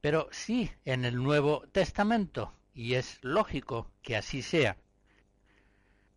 pero 0.02 0.28
sí 0.32 0.72
en 0.86 1.06
el 1.06 1.16
Nuevo 1.16 1.64
Testamento, 1.72 2.54
y 2.74 2.94
es 2.96 3.20
lógico 3.22 3.92
que 4.02 4.16
así 4.18 4.42
sea. 4.42 4.78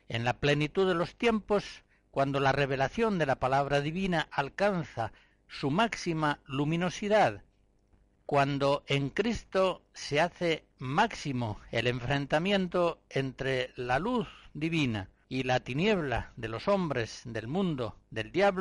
En 0.08 0.24
la 0.24 0.38
plenitud 0.38 0.86
de 0.86 0.94
los 0.94 1.16
tiempos, 1.16 1.84
cuando 2.10 2.40
la 2.40 2.52
revelación 2.52 3.18
de 3.18 3.26
la 3.26 3.36
palabra 3.36 3.80
divina 3.80 4.28
alcanza 4.30 5.12
su 5.48 5.70
máxima 5.70 6.40
luminosidad, 6.46 7.42
cuando 8.26 8.84
en 8.86 9.10
Cristo 9.10 9.82
se 9.92 10.20
hace 10.20 10.64
máximo 10.78 11.60
el 11.70 11.86
enfrentamiento 11.86 13.02
entre 13.10 13.72
la 13.76 13.98
luz 13.98 14.28
divina 14.54 15.10
y 15.28 15.42
la 15.42 15.60
tiniebla 15.60 16.32
de 16.36 16.48
los 16.48 16.68
hombres, 16.68 17.22
del 17.24 17.48
mundo, 17.48 17.96
del 18.10 18.30
diablo, 18.32 18.44